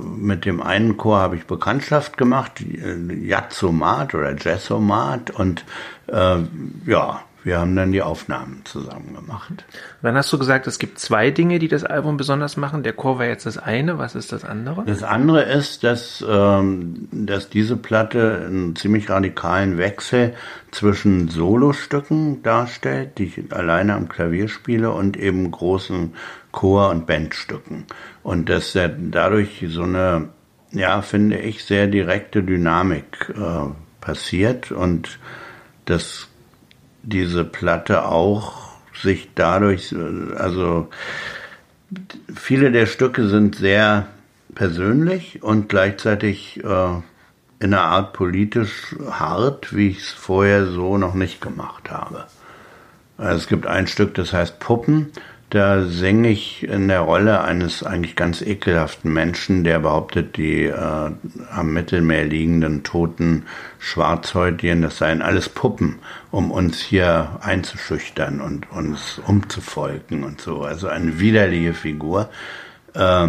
mit 0.01 0.45
dem 0.45 0.63
einen 0.63 0.97
Chor 0.97 1.19
habe 1.19 1.37
ich 1.37 1.47
Bekanntschaft 1.47 2.19
gemacht, 2.19 2.61
äh, 2.61 3.15
Jazzomat 3.27 4.15
oder 4.15 4.37
Jazzomat. 4.37 5.31
Und 5.31 5.65
äh, 6.09 6.39
ja, 6.87 7.23
wir 7.47 7.61
haben 7.61 7.77
dann 7.77 7.93
die 7.93 8.03
Aufnahmen 8.03 8.63
zusammen 8.65 9.15
gemacht. 9.15 9.65
Dann 10.03 10.17
hast 10.17 10.33
du 10.33 10.39
gesagt, 10.39 10.67
es 10.67 10.81
gibt 10.81 10.99
zwei 10.99 11.31
Dinge, 11.31 11.61
die 11.61 11.69
das 11.69 11.85
Album 11.85 12.17
besonders 12.17 12.57
machen. 12.57 12.83
Der 12.83 12.93
Chor 12.93 13.21
war 13.21 13.27
jetzt 13.27 13.47
das 13.47 13.57
eine. 13.57 13.99
Was 13.99 14.17
ist 14.17 14.33
das 14.33 14.45
andere? 14.45 14.83
Das 14.85 15.05
andere 15.05 15.43
ist, 15.45 15.85
dass, 15.85 16.25
ähm, 16.29 17.07
dass 17.13 17.49
diese 17.49 17.77
Platte 17.77 18.43
einen 18.47 18.75
ziemlich 18.75 19.09
radikalen 19.09 19.79
Wechsel 19.79 20.35
zwischen 20.73 21.29
Solostücken 21.29 22.43
darstellt, 22.43 23.17
die 23.19 23.27
ich 23.27 23.53
alleine 23.53 23.95
am 23.95 24.09
Klavier 24.09 24.49
spiele, 24.49 24.91
und 24.91 25.17
eben 25.17 25.49
großen 25.49 26.15
Chor- 26.51 26.91
und 26.91 27.07
Bandstücken. 27.07 27.85
Und 28.25 28.49
dass 28.49 28.75
er 28.75 28.89
dadurch 28.89 29.65
so 29.69 29.85
eine, 29.85 30.31
ja, 30.73 31.01
finde 31.01 31.39
ich, 31.39 31.65
sehr 31.65 31.87
direkte 31.87 32.43
Dynamik 32.43 33.33
äh, 33.37 33.71
passiert 34.01 34.73
und 34.73 35.21
das 35.85 36.27
diese 37.07 37.45
Platte 37.45 38.05
auch 38.05 38.67
sich 39.01 39.31
dadurch, 39.35 39.95
also 40.37 40.89
viele 42.35 42.73
der 42.73 42.87
Stücke 42.87 43.29
sind 43.29 43.57
sehr 43.57 44.09
persönlich 44.55 45.43
und 45.43 45.69
gleichzeitig 45.69 46.63
äh, 46.65 46.89
in 47.59 47.75
einer 47.75 47.83
Art 47.83 48.13
politisch 48.13 48.97
hart, 49.11 49.75
wie 49.75 49.91
ich 49.91 49.99
es 49.99 50.11
vorher 50.11 50.67
so 50.67 50.99
noch 50.99 51.15
nicht 51.15 51.41
gemacht 51.41 51.91
habe. 51.91 52.27
Also 53.19 53.37
es 53.37 53.47
gibt 53.47 53.67
ein 53.67 53.87
Stück, 53.87 54.15
das 54.15 54.33
heißt 54.33 54.59
Puppen. 54.59 55.13
Da 55.51 55.85
singe 55.85 56.31
ich 56.31 56.65
in 56.65 56.89
der 56.89 57.01
Rolle 57.01 57.41
eines 57.43 57.85
eigentlich 57.85 58.17
ganz 58.17 58.43
ekelhaften 58.43 59.13
Menschen, 59.13 59.63
der 59.63 59.79
behauptet, 59.79 60.37
die 60.37 60.65
äh, 60.65 61.11
am 61.53 61.73
Mittelmeer 61.73 62.25
liegenden 62.25 62.83
toten 62.83 63.45
Schwarzhäutigen, 63.79 64.83
das 64.83 64.99
seien 64.99 65.23
alles 65.23 65.49
Puppen, 65.49 66.01
um 66.33 66.51
uns 66.51 66.81
hier 66.81 67.39
einzuschüchtern 67.43 68.41
und 68.41 68.73
uns 68.73 69.21
umzufolgen 69.25 70.25
und 70.25 70.41
so. 70.41 70.63
Also 70.63 70.89
eine 70.89 71.21
widerliche 71.21 71.75
Figur. 71.75 72.29
Äh, 72.95 73.29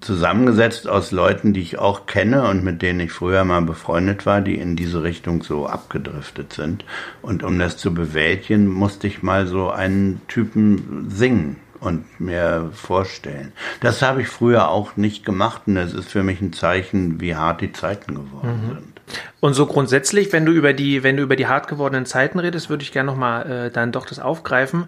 zusammengesetzt 0.00 0.88
aus 0.88 1.10
Leuten, 1.10 1.52
die 1.52 1.60
ich 1.60 1.78
auch 1.78 2.06
kenne 2.06 2.48
und 2.48 2.64
mit 2.64 2.82
denen 2.82 3.00
ich 3.00 3.12
früher 3.12 3.44
mal 3.44 3.62
befreundet 3.62 4.26
war, 4.26 4.40
die 4.40 4.56
in 4.56 4.76
diese 4.76 5.02
Richtung 5.02 5.42
so 5.42 5.66
abgedriftet 5.66 6.52
sind. 6.52 6.84
Und 7.22 7.42
um 7.42 7.58
das 7.58 7.76
zu 7.76 7.94
bewältigen, 7.94 8.66
musste 8.66 9.06
ich 9.06 9.22
mal 9.22 9.46
so 9.46 9.70
einen 9.70 10.20
Typen 10.28 11.06
singen 11.10 11.56
und 11.80 12.20
mir 12.20 12.70
vorstellen. 12.72 13.52
Das 13.80 14.02
habe 14.02 14.22
ich 14.22 14.28
früher 14.28 14.68
auch 14.68 14.96
nicht 14.96 15.24
gemacht 15.24 15.62
und 15.66 15.76
das 15.76 15.92
ist 15.92 16.08
für 16.08 16.22
mich 16.22 16.40
ein 16.40 16.52
Zeichen, 16.52 17.20
wie 17.20 17.36
hart 17.36 17.60
die 17.60 17.72
Zeiten 17.72 18.14
geworden 18.14 18.62
mhm. 18.62 18.68
sind. 18.74 18.98
Und 19.40 19.54
so 19.54 19.66
grundsätzlich, 19.66 20.32
wenn 20.32 20.44
du 20.44 20.52
über 20.52 20.72
die, 20.72 21.02
wenn 21.02 21.16
du 21.16 21.22
über 21.22 21.36
die 21.36 21.46
hart 21.46 21.68
gewordenen 21.68 22.04
Zeiten 22.04 22.38
redest, 22.38 22.68
würde 22.68 22.82
ich 22.82 22.92
gerne 22.92 23.10
nochmal 23.10 23.50
äh, 23.50 23.70
dann 23.70 23.92
doch 23.92 24.04
das 24.04 24.18
aufgreifen. 24.18 24.84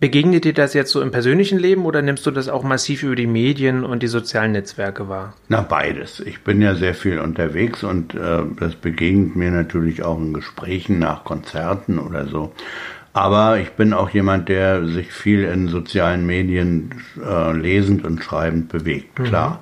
Begegnet 0.00 0.44
dir 0.44 0.52
das 0.52 0.74
jetzt 0.74 0.90
so 0.90 1.00
im 1.00 1.10
persönlichen 1.10 1.58
Leben 1.58 1.86
oder 1.86 2.02
nimmst 2.02 2.26
du 2.26 2.30
das 2.30 2.48
auch 2.48 2.62
massiv 2.62 3.02
über 3.02 3.16
die 3.16 3.26
Medien 3.26 3.84
und 3.84 4.02
die 4.02 4.08
sozialen 4.08 4.52
Netzwerke 4.52 5.08
wahr? 5.08 5.34
Na, 5.48 5.62
beides. 5.62 6.20
Ich 6.20 6.42
bin 6.42 6.60
ja 6.60 6.74
sehr 6.74 6.94
viel 6.94 7.18
unterwegs 7.18 7.84
und 7.84 8.14
äh, 8.14 8.42
das 8.58 8.74
begegnet 8.74 9.36
mir 9.36 9.50
natürlich 9.50 10.02
auch 10.02 10.18
in 10.18 10.32
Gesprächen 10.32 10.98
nach 10.98 11.24
Konzerten 11.24 11.98
oder 11.98 12.26
so. 12.26 12.52
Aber 13.12 13.60
ich 13.60 13.70
bin 13.70 13.92
auch 13.92 14.10
jemand, 14.10 14.48
der 14.48 14.86
sich 14.88 15.12
viel 15.12 15.44
in 15.44 15.68
sozialen 15.68 16.26
Medien 16.26 16.90
äh, 17.24 17.52
lesend 17.52 18.04
und 18.04 18.22
schreibend 18.24 18.68
bewegt, 18.70 19.14
klar. 19.14 19.60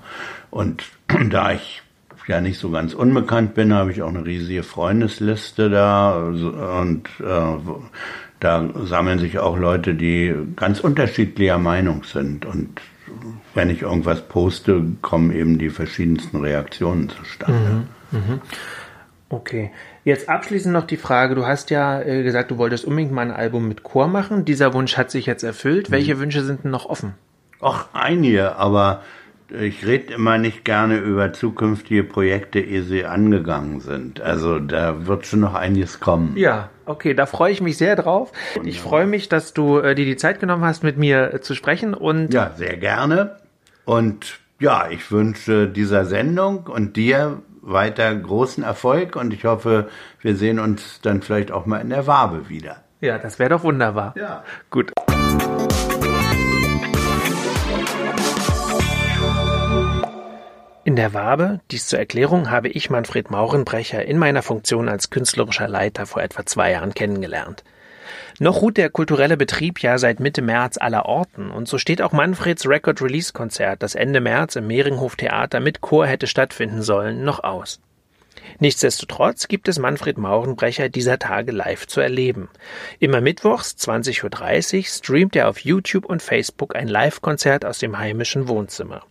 Mhm. 0.51 0.59
Und 0.59 0.85
da 1.31 1.53
ich 1.53 1.83
ja 2.27 2.41
nicht 2.41 2.59
so 2.59 2.71
ganz 2.71 2.95
unbekannt 2.95 3.55
bin, 3.55 3.75
habe 3.75 3.93
ich 3.93 4.03
auch 4.03 4.09
eine 4.09 4.25
riesige 4.25 4.63
Freundesliste 4.63 5.69
da 5.69 6.17
und 6.17 7.09
äh, 7.21 7.73
da 8.43 8.69
sammeln 8.85 9.19
sich 9.19 9.39
auch 9.39 9.57
Leute, 9.57 9.95
die 9.95 10.35
ganz 10.57 10.81
unterschiedlicher 10.81 11.59
Meinung 11.59 12.03
sind 12.05 12.45
und 12.45 12.81
wenn 13.55 13.71
ich 13.71 13.83
irgendwas 13.83 14.23
poste, 14.23 14.83
kommen 15.03 15.33
eben 15.33 15.59
die 15.59 15.71
verschiedensten 15.71 16.39
Reaktionen 16.39 17.09
zustande. 17.09 17.87
Mhm, 18.11 18.19
mh. 18.19 18.41
Okay. 19.29 19.71
Jetzt 20.05 20.29
abschließend 20.29 20.73
noch 20.73 20.87
die 20.87 20.97
Frage, 20.97 21.35
du 21.35 21.47
hast 21.47 21.71
ja 21.71 22.01
äh, 22.01 22.23
gesagt, 22.23 22.51
du 22.51 22.59
wolltest 22.59 22.85
unbedingt 22.85 23.13
mal 23.13 23.23
ein 23.23 23.31
Album 23.31 23.69
mit 23.69 23.83
Chor 23.83 24.09
machen. 24.09 24.45
Dieser 24.45 24.75
Wunsch 24.75 24.97
hat 24.97 25.11
sich 25.11 25.27
jetzt 25.27 25.43
erfüllt. 25.43 25.89
Mhm. 25.89 25.93
Welche 25.93 26.19
Wünsche 26.19 26.43
sind 26.43 26.65
denn 26.65 26.71
noch 26.71 26.87
offen? 26.87 27.15
Ach, 27.61 27.87
einige, 27.93 28.57
aber 28.57 29.03
ich 29.53 29.87
rede 29.87 30.15
immer 30.15 30.39
nicht 30.39 30.65
gerne 30.65 30.97
über 30.97 31.33
zukünftige 31.33 32.05
Projekte, 32.05 32.61
ehe 32.61 32.83
sie 32.83 33.05
angegangen 33.05 33.81
sind. 33.81 34.21
Also 34.21 34.59
da 34.59 35.07
wird 35.07 35.27
schon 35.27 35.41
noch 35.41 35.55
einiges 35.55 36.01
kommen. 36.01 36.37
Ja, 36.37 36.71
okay, 36.87 37.15
da 37.15 37.27
freue 37.27 37.53
ich 37.53 37.61
mich 37.61 37.77
sehr 37.77 37.97
drauf. 37.97 38.33
Ich 38.65 38.81
freue 38.81 39.07
mich, 39.07 39.29
dass 39.29 39.53
du 39.53 39.79
äh, 39.79 39.95
dir 39.95 40.05
die 40.05 40.17
Zeit 40.17 40.41
genommen 40.41 40.65
hast, 40.65 40.83
mit 40.83 40.97
mir 40.97 41.35
äh, 41.35 41.41
zu 41.41 41.55
sprechen. 41.55 41.95
Und 41.95 42.33
ja, 42.33 42.53
sehr 42.57 42.77
gerne. 42.77 43.37
Und 43.85 44.39
ja, 44.59 44.89
ich 44.91 45.11
wünsche 45.11 45.69
dieser 45.69 46.05
Sendung 46.05 46.67
und 46.67 46.97
dir 46.97 47.43
weiter 47.63 48.15
großen 48.15 48.65
Erfolg 48.65 49.17
und 49.17 49.33
ich 49.33 49.45
hoffe, 49.45 49.89
wir 50.21 50.37
sehen 50.37 50.59
uns 50.59 51.01
dann 51.01 51.23
vielleicht 51.23 51.53
auch 51.53 51.67
mal 51.67 51.79
in 51.79 51.91
der 51.91 52.07
Wabe 52.07 52.49
wieder. 52.49 52.83
Ja, 53.01 53.19
das 53.19 53.39
wäre 53.39 53.51
doch 53.51 53.65
wunderbar. 53.65 54.15
Ja. 54.17 54.45
Gut. 54.71 54.93
In 60.93 60.97
der 60.97 61.15
Wabe, 61.15 61.61
dies 61.71 61.87
zur 61.87 62.01
Erklärung, 62.01 62.51
habe 62.51 62.69
ich 62.69 62.91
Manfred 62.91 63.31
Maurenbrecher 63.31 64.05
in 64.05 64.19
meiner 64.19 64.43
Funktion 64.43 64.91
als 64.91 65.09
künstlerischer 65.09 65.67
Leiter 65.67 66.05
vor 66.05 66.21
etwa 66.21 66.45
zwei 66.45 66.73
Jahren 66.73 66.93
kennengelernt. 66.93 67.65
Noch 68.39 68.61
ruht 68.61 68.77
der 68.77 68.91
kulturelle 68.91 69.39
Betrieb 69.39 69.81
ja 69.81 69.97
seit 69.97 70.21
Mitte 70.21 70.43
März 70.43 70.77
aller 70.77 71.07
Orten 71.07 71.51
und 71.51 71.67
so 71.67 71.79
steht 71.79 72.03
auch 72.03 72.13
Manfreds 72.13 72.69
Record 72.69 73.01
Release 73.01 73.33
Konzert, 73.33 73.83
das 73.83 73.95
Ende 73.95 74.21
März 74.21 74.57
im 74.57 74.67
Mehringhof 74.67 75.17
Theater 75.17 75.61
mit 75.61 75.81
Chor 75.81 76.07
hätte 76.07 76.27
stattfinden 76.27 76.83
sollen, 76.83 77.25
noch 77.25 77.43
aus. 77.43 77.81
Nichtsdestotrotz 78.59 79.49
gibt 79.49 79.69
es 79.69 79.79
Manfred 79.79 80.19
Maurenbrecher 80.19 80.91
dieser 80.91 81.19
Tage 81.19 81.53
live 81.53 81.87
zu 81.87 82.03
erleben. 82.03 82.51
Immer 82.99 83.23
mittwochs 83.23 83.77
20.30 83.79 84.77
Uhr 84.77 84.85
streamt 84.85 85.37
er 85.37 85.49
auf 85.49 85.61
YouTube 85.61 86.05
und 86.05 86.21
Facebook 86.21 86.77
ein 86.77 86.89
Live-Konzert 86.89 87.65
aus 87.65 87.79
dem 87.79 87.99
heimischen 87.99 88.47
Wohnzimmer. 88.47 89.07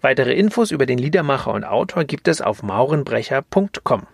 Weitere 0.00 0.34
Infos 0.34 0.70
über 0.70 0.86
den 0.86 0.98
Liedermacher 0.98 1.52
und 1.52 1.64
Autor 1.64 2.04
gibt 2.04 2.28
es 2.28 2.40
auf 2.40 2.62
maurenbrecher.com. 2.62 4.06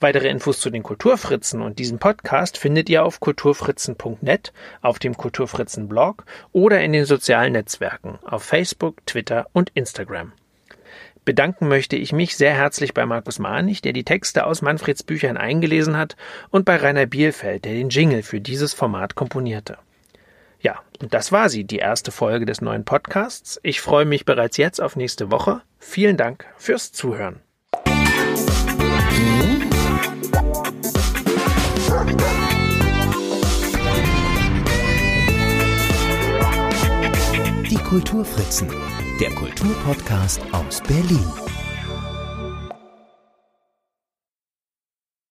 Weitere 0.00 0.28
Infos 0.28 0.60
zu 0.60 0.70
den 0.70 0.82
Kulturfritzen 0.82 1.60
und 1.60 1.78
diesem 1.78 1.98
Podcast 1.98 2.58
findet 2.58 2.88
ihr 2.88 3.04
auf 3.04 3.20
kulturfritzen.net, 3.20 4.52
auf 4.80 4.98
dem 4.98 5.16
Kulturfritzen 5.16 5.88
Blog 5.88 6.24
oder 6.52 6.80
in 6.80 6.92
den 6.92 7.04
sozialen 7.04 7.52
Netzwerken 7.52 8.18
auf 8.24 8.42
Facebook, 8.42 9.04
Twitter 9.06 9.46
und 9.52 9.70
Instagram. 9.74 10.32
Bedanken 11.24 11.68
möchte 11.68 11.96
ich 11.96 12.12
mich 12.12 12.36
sehr 12.36 12.54
herzlich 12.54 12.94
bei 12.94 13.04
Markus 13.04 13.38
Manich, 13.38 13.82
der 13.82 13.92
die 13.92 14.04
Texte 14.04 14.46
aus 14.46 14.62
Manfreds 14.62 15.02
Büchern 15.02 15.36
eingelesen 15.36 15.98
hat, 15.98 16.16
und 16.48 16.64
bei 16.64 16.76
Rainer 16.76 17.04
Bielfeld, 17.04 17.66
der 17.66 17.74
den 17.74 17.90
Jingle 17.90 18.22
für 18.22 18.40
dieses 18.40 18.72
Format 18.72 19.14
komponierte. 19.14 19.76
Ja, 20.60 20.80
und 21.00 21.14
das 21.14 21.30
war 21.30 21.48
sie, 21.48 21.64
die 21.64 21.76
erste 21.76 22.10
Folge 22.10 22.44
des 22.44 22.60
neuen 22.60 22.84
Podcasts. 22.84 23.60
Ich 23.62 23.80
freue 23.80 24.04
mich 24.04 24.24
bereits 24.24 24.56
jetzt 24.56 24.80
auf 24.80 24.96
nächste 24.96 25.30
Woche. 25.30 25.62
Vielen 25.78 26.16
Dank 26.16 26.46
fürs 26.56 26.92
Zuhören. 26.92 27.40
Die 37.70 37.76
Kulturfritzen, 37.76 38.68
der 39.20 39.30
Kulturpodcast 39.30 40.40
aus 40.52 40.80
Berlin. 40.82 41.24